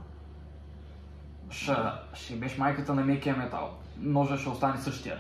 [1.50, 1.76] ще,
[2.14, 3.70] ще беше майката на мекия метал.
[3.98, 5.18] Ножа ще остане същия.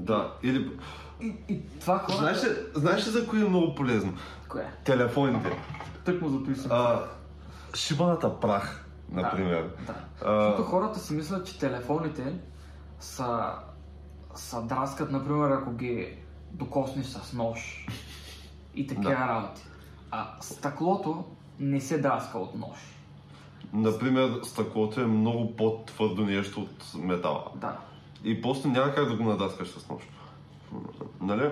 [0.00, 0.70] Да, или...
[1.22, 2.18] И, и това хората...
[2.18, 4.14] Знаеш ли, знаеш ли за кое е много полезно?
[4.48, 4.70] Кое?
[4.84, 5.50] Телефоните.
[6.04, 6.70] Тък му зато и съм.
[6.72, 7.02] А,
[7.74, 9.70] шибаната прах, например.
[9.86, 9.94] Да.
[10.24, 12.38] А, Защото хората си мислят, че телефоните
[13.00, 13.54] са,
[14.34, 16.16] са драскат, например, ако ги
[16.52, 17.86] докоснеш с нож
[18.74, 19.28] и такива Да.
[19.28, 19.62] работи.
[20.10, 21.24] А стъклото
[21.60, 22.78] не се драска от нож.
[23.72, 27.44] Например, стъклото е много по-твърдо нещо от метала.
[27.54, 27.78] Да.
[28.24, 30.02] И после няма как да го надаскаш с нож.
[31.20, 31.50] Нали?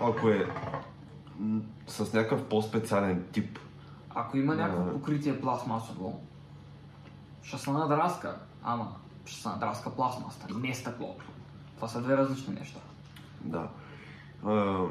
[0.00, 0.46] Ако е
[1.86, 3.58] с някакъв по-специален тип.
[4.14, 6.20] Ако има някакво покритие пластмасово,
[7.42, 8.88] ще се надраска, ама
[9.24, 11.24] ще се надраска пластмасата, не стъклото.
[11.76, 12.80] Това са две различни неща.
[13.40, 13.68] Да.
[14.46, 14.84] А,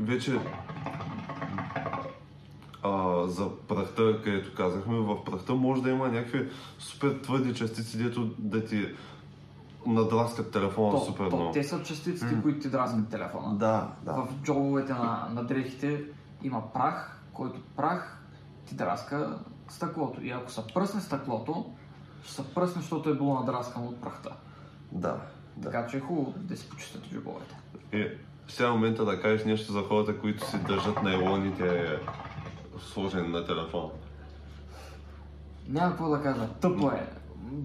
[0.00, 0.40] вече
[2.82, 8.34] а, за прахта, където казахме, в прахта може да има някакви супер твърди частици, дето
[8.38, 8.94] да ти
[9.86, 11.52] надраскат телефона То, супер то, много.
[11.52, 13.54] те са частиците, които ти драскат телефона.
[13.54, 14.12] Да, да.
[14.12, 16.04] В джобовете на, на дрехите
[16.42, 18.17] има прах, който прах
[18.68, 19.38] ти драска
[19.68, 20.24] стъклото.
[20.24, 21.72] И ако се пръсне стъклото,
[22.22, 24.30] ще се пръсне, защото е било надраскано от прахта.
[24.92, 25.16] Да,
[25.56, 25.70] да.
[25.70, 27.54] Така че е хубаво да си почистят джобовете.
[27.92, 28.08] Е,
[28.48, 31.98] сега е момента да кажеш нещо за хората, които си държат найлоните
[32.78, 33.90] сложени на телефона.
[35.68, 36.48] Няма какво да кажа.
[36.60, 37.08] Тъпо е.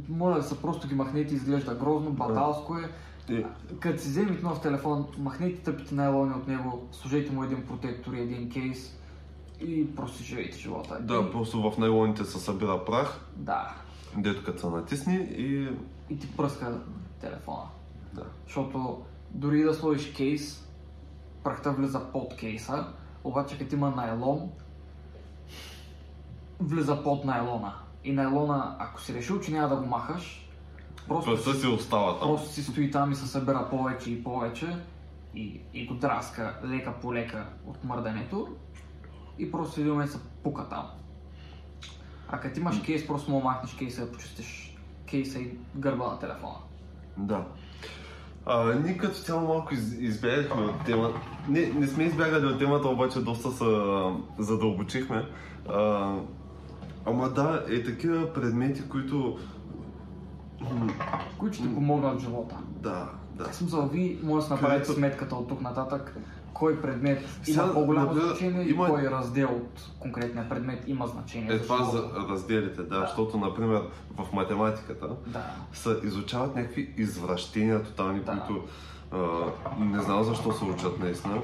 [0.10, 2.90] Моля да се просто ги махнете, изглежда грозно, баталско е.
[3.30, 3.46] И,
[3.80, 8.22] Като си вземете нов телефон, махнете тъпите найлони от него, сложете му един протектор и
[8.22, 8.98] един кейс
[9.60, 10.98] и просто живейте живота.
[11.02, 13.76] да, И, просто в найлоните се събира прах, да.
[14.18, 15.70] дето като се натисни и...
[16.10, 16.80] И ти пръска
[17.22, 17.64] телефона.
[18.14, 18.26] Да.
[18.46, 19.02] Защото
[19.32, 20.68] дори да сложиш кейс,
[21.44, 22.88] прахта влиза под кейса,
[23.24, 24.52] обаче като има найлон,
[26.60, 27.74] влиза под найлона.
[28.04, 30.50] И найлона, ако си решил, че няма да го махаш,
[31.08, 32.28] просто, Пръста си остава там.
[32.28, 34.78] просто си стои там и се събира повече и повече
[35.36, 38.48] и, и го драска лека по лека от мърдането
[39.40, 40.86] и просто в един момент се пука там.
[42.30, 46.56] А като имаш кейс, просто му махнеш кейса и почистиш кейса и гърба на телефона.
[47.18, 47.46] Да.
[48.46, 51.20] А, ние като цяло малко из, избягахме от темата.
[51.48, 53.66] Не, не сме избягали от темата, обаче доста се
[54.44, 55.26] задълбочихме.
[55.70, 56.14] А,
[57.06, 59.40] ама да, е такива предмети, които...
[61.38, 62.56] които ще ти помогнат в живота.
[62.70, 63.50] Да, да.
[63.50, 66.18] В смисъл, вие може да си направите сметката от тук нататък,
[66.54, 71.08] кой предмет Сега, има по-голямо например, значение има- и кой раздел от конкретния предмет има
[71.08, 71.54] значение.
[71.54, 73.02] Е това за разделите, да, Да.
[73.02, 73.82] защото, например,
[74.12, 75.44] в математиката Да.
[75.74, 78.32] се изучават някакви извращения тотални, Да.
[78.40, 78.64] които
[79.12, 79.18] а,
[79.80, 81.42] не знам защо се учат наистина.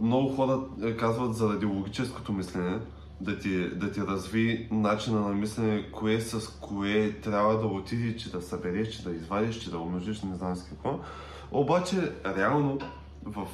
[0.00, 2.78] Много хора е, казват заради логическото мислене,
[3.20, 8.32] да ти, да ти разви начина на мислене, кое с кое трябва да отиде, че
[8.32, 10.98] да събереш, че да извадиш, че да умножиш, не знам с какво.
[11.52, 12.78] Обаче, реално,
[13.24, 13.46] в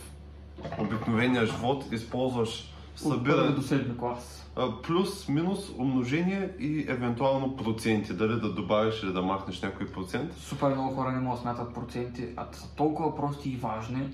[0.79, 4.51] обикновения живот използваш събиране, до седми клас.
[4.57, 8.13] а, плюс, минус, умножение и евентуално проценти.
[8.13, 10.35] Дали да добавиш или да махнеш някой процент.
[10.37, 14.09] Супер много хора не могат да смятат проценти, а са толкова прости и важни.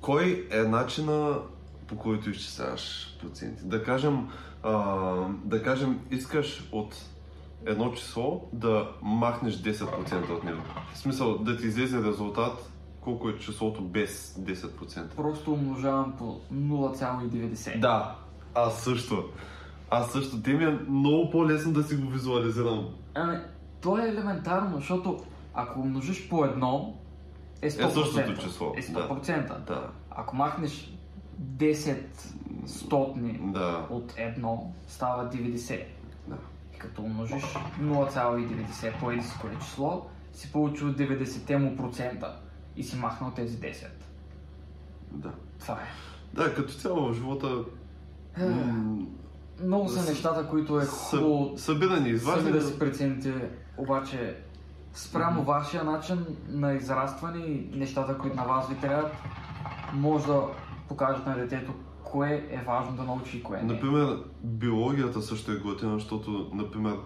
[0.00, 1.38] Кой е начина
[1.86, 3.62] по който изчисляваш проценти?
[3.64, 4.28] Да кажем,
[4.62, 4.72] а,
[5.44, 6.94] да кажем, искаш от
[7.66, 10.60] едно число да махнеш 10% от него.
[10.94, 12.71] В смисъл да ти излезе резултат
[13.04, 15.14] колко е числото без 10%.
[15.14, 17.80] Просто умножавам по 0,90.
[17.80, 18.16] Да,
[18.54, 19.24] аз също.
[19.90, 20.42] Аз също.
[20.42, 22.88] Те ми е много по-лесно да си го визуализирам.
[23.14, 23.38] Ами,
[23.80, 25.20] то е елементарно, защото
[25.54, 26.94] ако умножиш по едно,
[27.62, 27.88] е 100%.
[27.88, 29.58] Е същото число, Е 100%.
[29.66, 29.90] Да.
[30.10, 30.92] Ако махнеш
[31.42, 31.96] 10
[32.66, 33.86] стотни Да.
[33.90, 35.84] от едно, става 90.
[36.28, 36.36] да.
[36.74, 37.42] И като умножиш
[37.80, 42.36] 0,90 по кое число, си получил 90 му процента
[42.76, 43.86] и си махнал тези 10.
[45.12, 45.30] да.
[45.60, 45.86] Това е.
[46.34, 47.64] Да, като цяло в живота
[48.38, 49.06] м,
[49.64, 52.52] Много са нещата, които е хубаво съ, събирани, сами изваждани.
[52.52, 54.36] да си прецените, обаче
[54.94, 59.12] спрямо вашия начин на израстване и нещата, които на вас ви трябват,
[59.92, 60.42] може да
[60.88, 61.72] покажете на детето
[62.04, 63.72] кое е важно да научи и кое не.
[63.72, 66.96] Например, биологията също е готина, защото, например,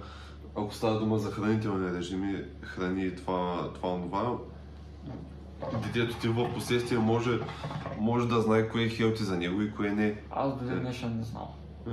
[0.56, 4.36] ако става дума за хранителни режими, храни това, това, това
[5.82, 7.40] детето ти в последствие може,
[7.98, 10.20] може да знае кое е хелти за него и кое не.
[10.30, 11.46] Аз до ден днешен не знам.
[11.88, 11.90] Е,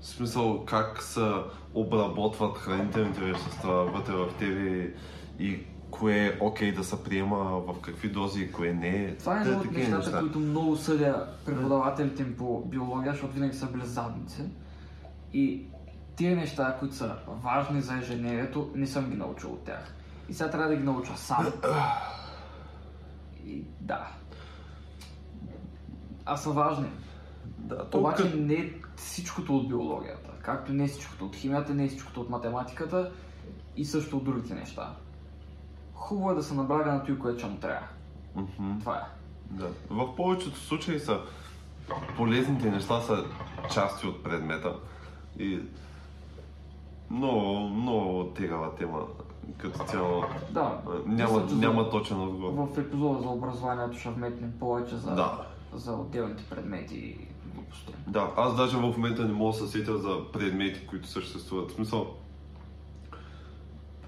[0.00, 1.32] В смисъл как се
[1.74, 4.94] обработват хранителните вещества вътре в тебе
[5.38, 5.58] и
[5.90, 9.16] кое е окей да се приема в какви дози и кое не е.
[9.16, 10.20] Това е едно от нещата, неща.
[10.20, 14.42] които много съдя преподавателите им по биология, защото винаги са били задници.
[15.32, 15.62] И
[16.16, 19.94] тия неща, които са важни за ежедневието, не съм ги научил от тях.
[20.28, 21.52] И сега трябва да ги науча сам.
[23.48, 24.08] И да.
[26.24, 26.88] А са важни.
[27.44, 30.30] Да, то Обаче не е всичкото от биологията.
[30.42, 33.12] Както не е всичкото от химията, не е всичкото от математиката
[33.76, 34.94] и също от другите неща.
[35.94, 37.86] Хубаво е да се набляга на той, което ще му трябва.
[38.34, 38.78] Мгм.
[38.80, 39.02] Това е.
[39.50, 39.68] Да.
[39.90, 41.20] В повечето случаи са
[42.16, 43.24] полезните неща са
[43.74, 44.76] части от предмета.
[45.38, 45.60] И
[47.10, 49.06] много, много тегава тема
[49.52, 50.24] като цяло.
[50.50, 50.78] Да.
[51.06, 52.66] Няма, за- няма точен отговор.
[52.66, 55.38] В епизода за образованието ще вметнем повече за, Да.
[55.72, 57.18] за отделните предмети и
[57.54, 57.92] глупости.
[58.06, 61.70] Да, аз даже в момента не мога да се сетя за предмети, които съществуват.
[61.70, 62.06] В смисъл,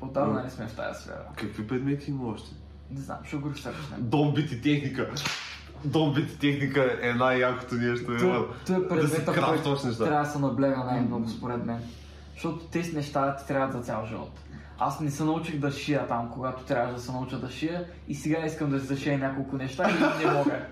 [0.01, 1.23] Отдавна не сме в тази сфера.
[1.37, 2.51] какви предмети има още?
[2.91, 3.99] Не знам, ще го следващия.
[3.99, 5.11] Домбит и техника.
[5.85, 8.13] Домбит и техника е най-якото нещо.
[8.13, 8.45] има.
[8.67, 10.05] Това е да предмета, който крафтваш неща.
[10.05, 11.81] трябва да се наблега най-много според мен.
[12.33, 14.31] Защото тези неща ти трябват за цял живот.
[14.83, 18.15] Аз не се научих да шия там, когато трябваше да се науча да шия и
[18.15, 20.67] сега искам да си зашия няколко неща и не мога.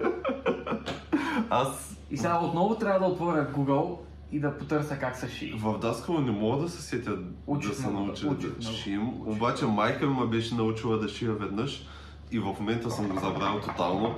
[1.50, 3.98] Аз И сега отново трябва да отворя Google
[4.32, 5.54] и да потърся как се шие.
[5.56, 9.66] В Даскало не мога да се сетя Учих да се науча да много, шием, обаче
[9.66, 11.86] майка ми ме беше научила да шия веднъж
[12.30, 14.16] и в момента съм го забравил тотално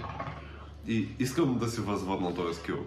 [0.87, 2.79] и искам да си възвърна този скил.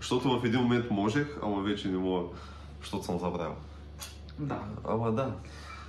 [0.00, 2.28] Защото в един момент можех, ама вече не мога,
[2.80, 3.54] защото съм забравил.
[4.38, 4.60] Да.
[4.84, 5.34] Ама да.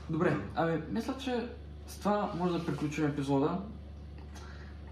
[0.10, 1.50] Добре, ами мисля, че
[1.88, 3.58] с това може да приключим епизода.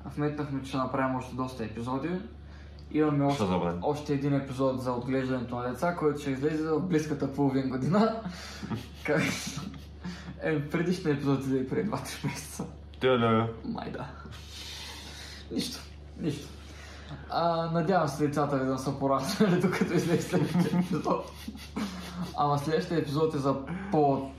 [0.05, 2.09] Вметнахме, че ще направим още доста епизоди.
[2.91, 3.43] Имаме още,
[3.82, 8.22] още един епизод за отглеждането на деца, който ще излезе в близката половин година.
[10.43, 12.66] Е, предишният епизод излезе преди 2-3 месеца.
[12.99, 13.47] Теле.
[13.66, 14.07] Май да.
[15.51, 15.80] Нищо,
[16.20, 16.47] нищо.
[17.30, 21.32] А, надявам се децата ви да са пораснали, докато излезе следващия епизод.
[22.38, 23.55] Ама следващия епизод е за
[23.91, 24.32] по...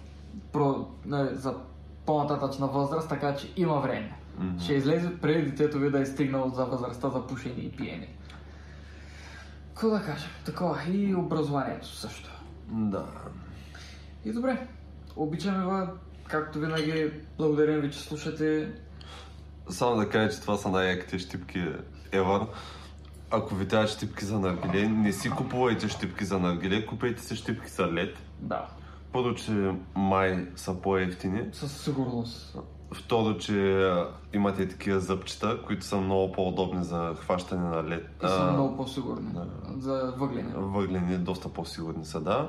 [0.53, 1.55] Про, не, за
[2.07, 4.16] по-нататъчна възраст, така че има време.
[4.38, 4.59] Мгм.
[4.59, 8.09] Ще излезе преди детето ви да е стигнало за възрастта за пушене и пиене.
[9.68, 10.30] Какво да кажем?
[10.44, 10.78] Такова.
[10.88, 12.30] И образованието също.
[12.68, 13.05] Да.
[14.24, 14.66] И добре.
[15.16, 15.90] Обичаме ви,
[16.28, 17.11] както винаги.
[17.38, 18.72] Благодарим ви, че слушате.
[19.68, 21.64] Само да кажа, че това са най-яките щипки
[22.11, 22.46] ever.
[23.30, 27.70] Ако ви трябва щипки за наргиле, не си купувайте щипки за наргиле, купете си щипки
[27.70, 28.18] за лед.
[28.40, 28.68] Да,
[29.12, 31.42] Първо, че май са по-ефтини.
[31.52, 32.58] със сигурност.
[32.94, 33.86] Второ, че
[34.32, 38.10] имате такива зъбчета, които са много по-удобни за хващане на лед.
[38.24, 39.32] И са а, много по-сигурни.
[39.32, 39.46] да.
[39.78, 40.52] За въглени.
[40.54, 42.48] Въглени, доста по-сигурни са, да.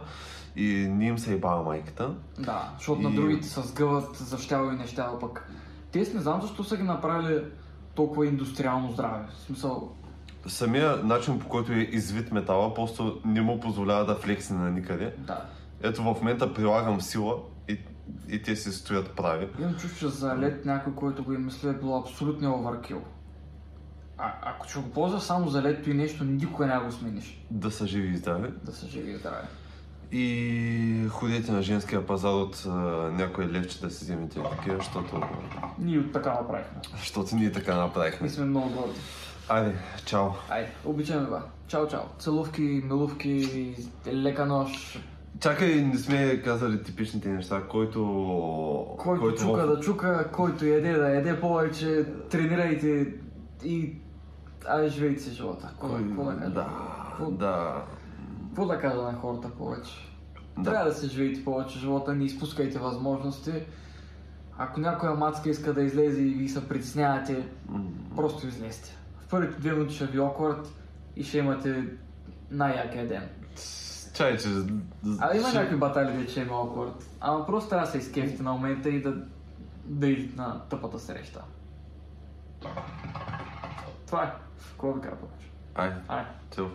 [0.55, 2.13] И не им се ебава майката.
[2.39, 5.49] Да, защото И- на другите се сгъват за щяло и нещяло пък.
[5.91, 7.43] Те не знам защо са ги направили
[7.95, 9.25] толкова индустриално здраве.
[9.29, 9.91] В смисъл,
[10.47, 15.15] Самия начин по който е извит метала, просто не му позволява да флекси на никъде.
[15.17, 15.45] да.
[15.83, 17.35] Ето в момента прилагам сила
[17.69, 17.77] и,
[18.29, 19.47] и те си стоят прави.
[19.59, 23.01] Имам чувство, че за лед някой, който го е мислил, е било абсолютно оверкил.
[24.17, 27.45] А, ако ще го ползваш само за лето и нещо, никога няма го смениш.
[27.51, 28.49] Да са живи и здрави.
[28.63, 29.47] Да се живи и здраве.
[30.11, 32.69] И ходете на женския пазар от а,
[33.11, 35.21] някой левче да си вземете такива, защото,
[35.79, 36.79] Ние от така направихме.
[36.99, 38.27] защото ние така направихме.
[38.27, 38.99] И сме много горди.
[39.49, 39.75] Айде,
[40.05, 40.29] чао!
[40.49, 41.41] Айде, обичаме ба.
[41.67, 42.01] Чао, чао.
[42.19, 43.75] Целувки, милувки,
[44.07, 44.99] лека нощ.
[45.39, 48.95] Чакай, не сме казали типичните неща, който...
[48.99, 53.13] Който, чука да чука, който яде да яде повече, тренирайте
[53.63, 53.95] и...
[54.67, 55.67] Айде, живейте си живота.
[55.67, 56.03] Какво, Кой...
[56.03, 56.51] да кажа?
[56.51, 56.69] Да,
[57.09, 57.83] Какво, да.
[58.47, 59.91] какво да кажа на хората повече?
[60.57, 60.71] Да.
[60.71, 63.51] Трябва да се живеете повече живота, не изпускайте възможности.
[64.57, 67.83] Ако някоя мацка иска да излезе и ви се притеснявате, М,
[68.15, 68.97] просто излезте.
[69.19, 70.73] В първите две минути ще ви окорът
[71.15, 71.83] и ще имате
[72.51, 73.29] най-якия ден.
[74.13, 74.47] Чай, че...
[75.19, 77.09] А има ще- някакви батали, де че има окорът.
[77.19, 79.15] Ама просто трябва да се изкефите на момента и да,
[79.85, 81.43] да идете на тъпата среща.
[84.07, 84.31] Това е.
[84.71, 85.47] Какво да кажа повече?
[85.75, 86.71] Ай, Ай, цел.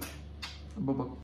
[0.76, 1.08] бъбък.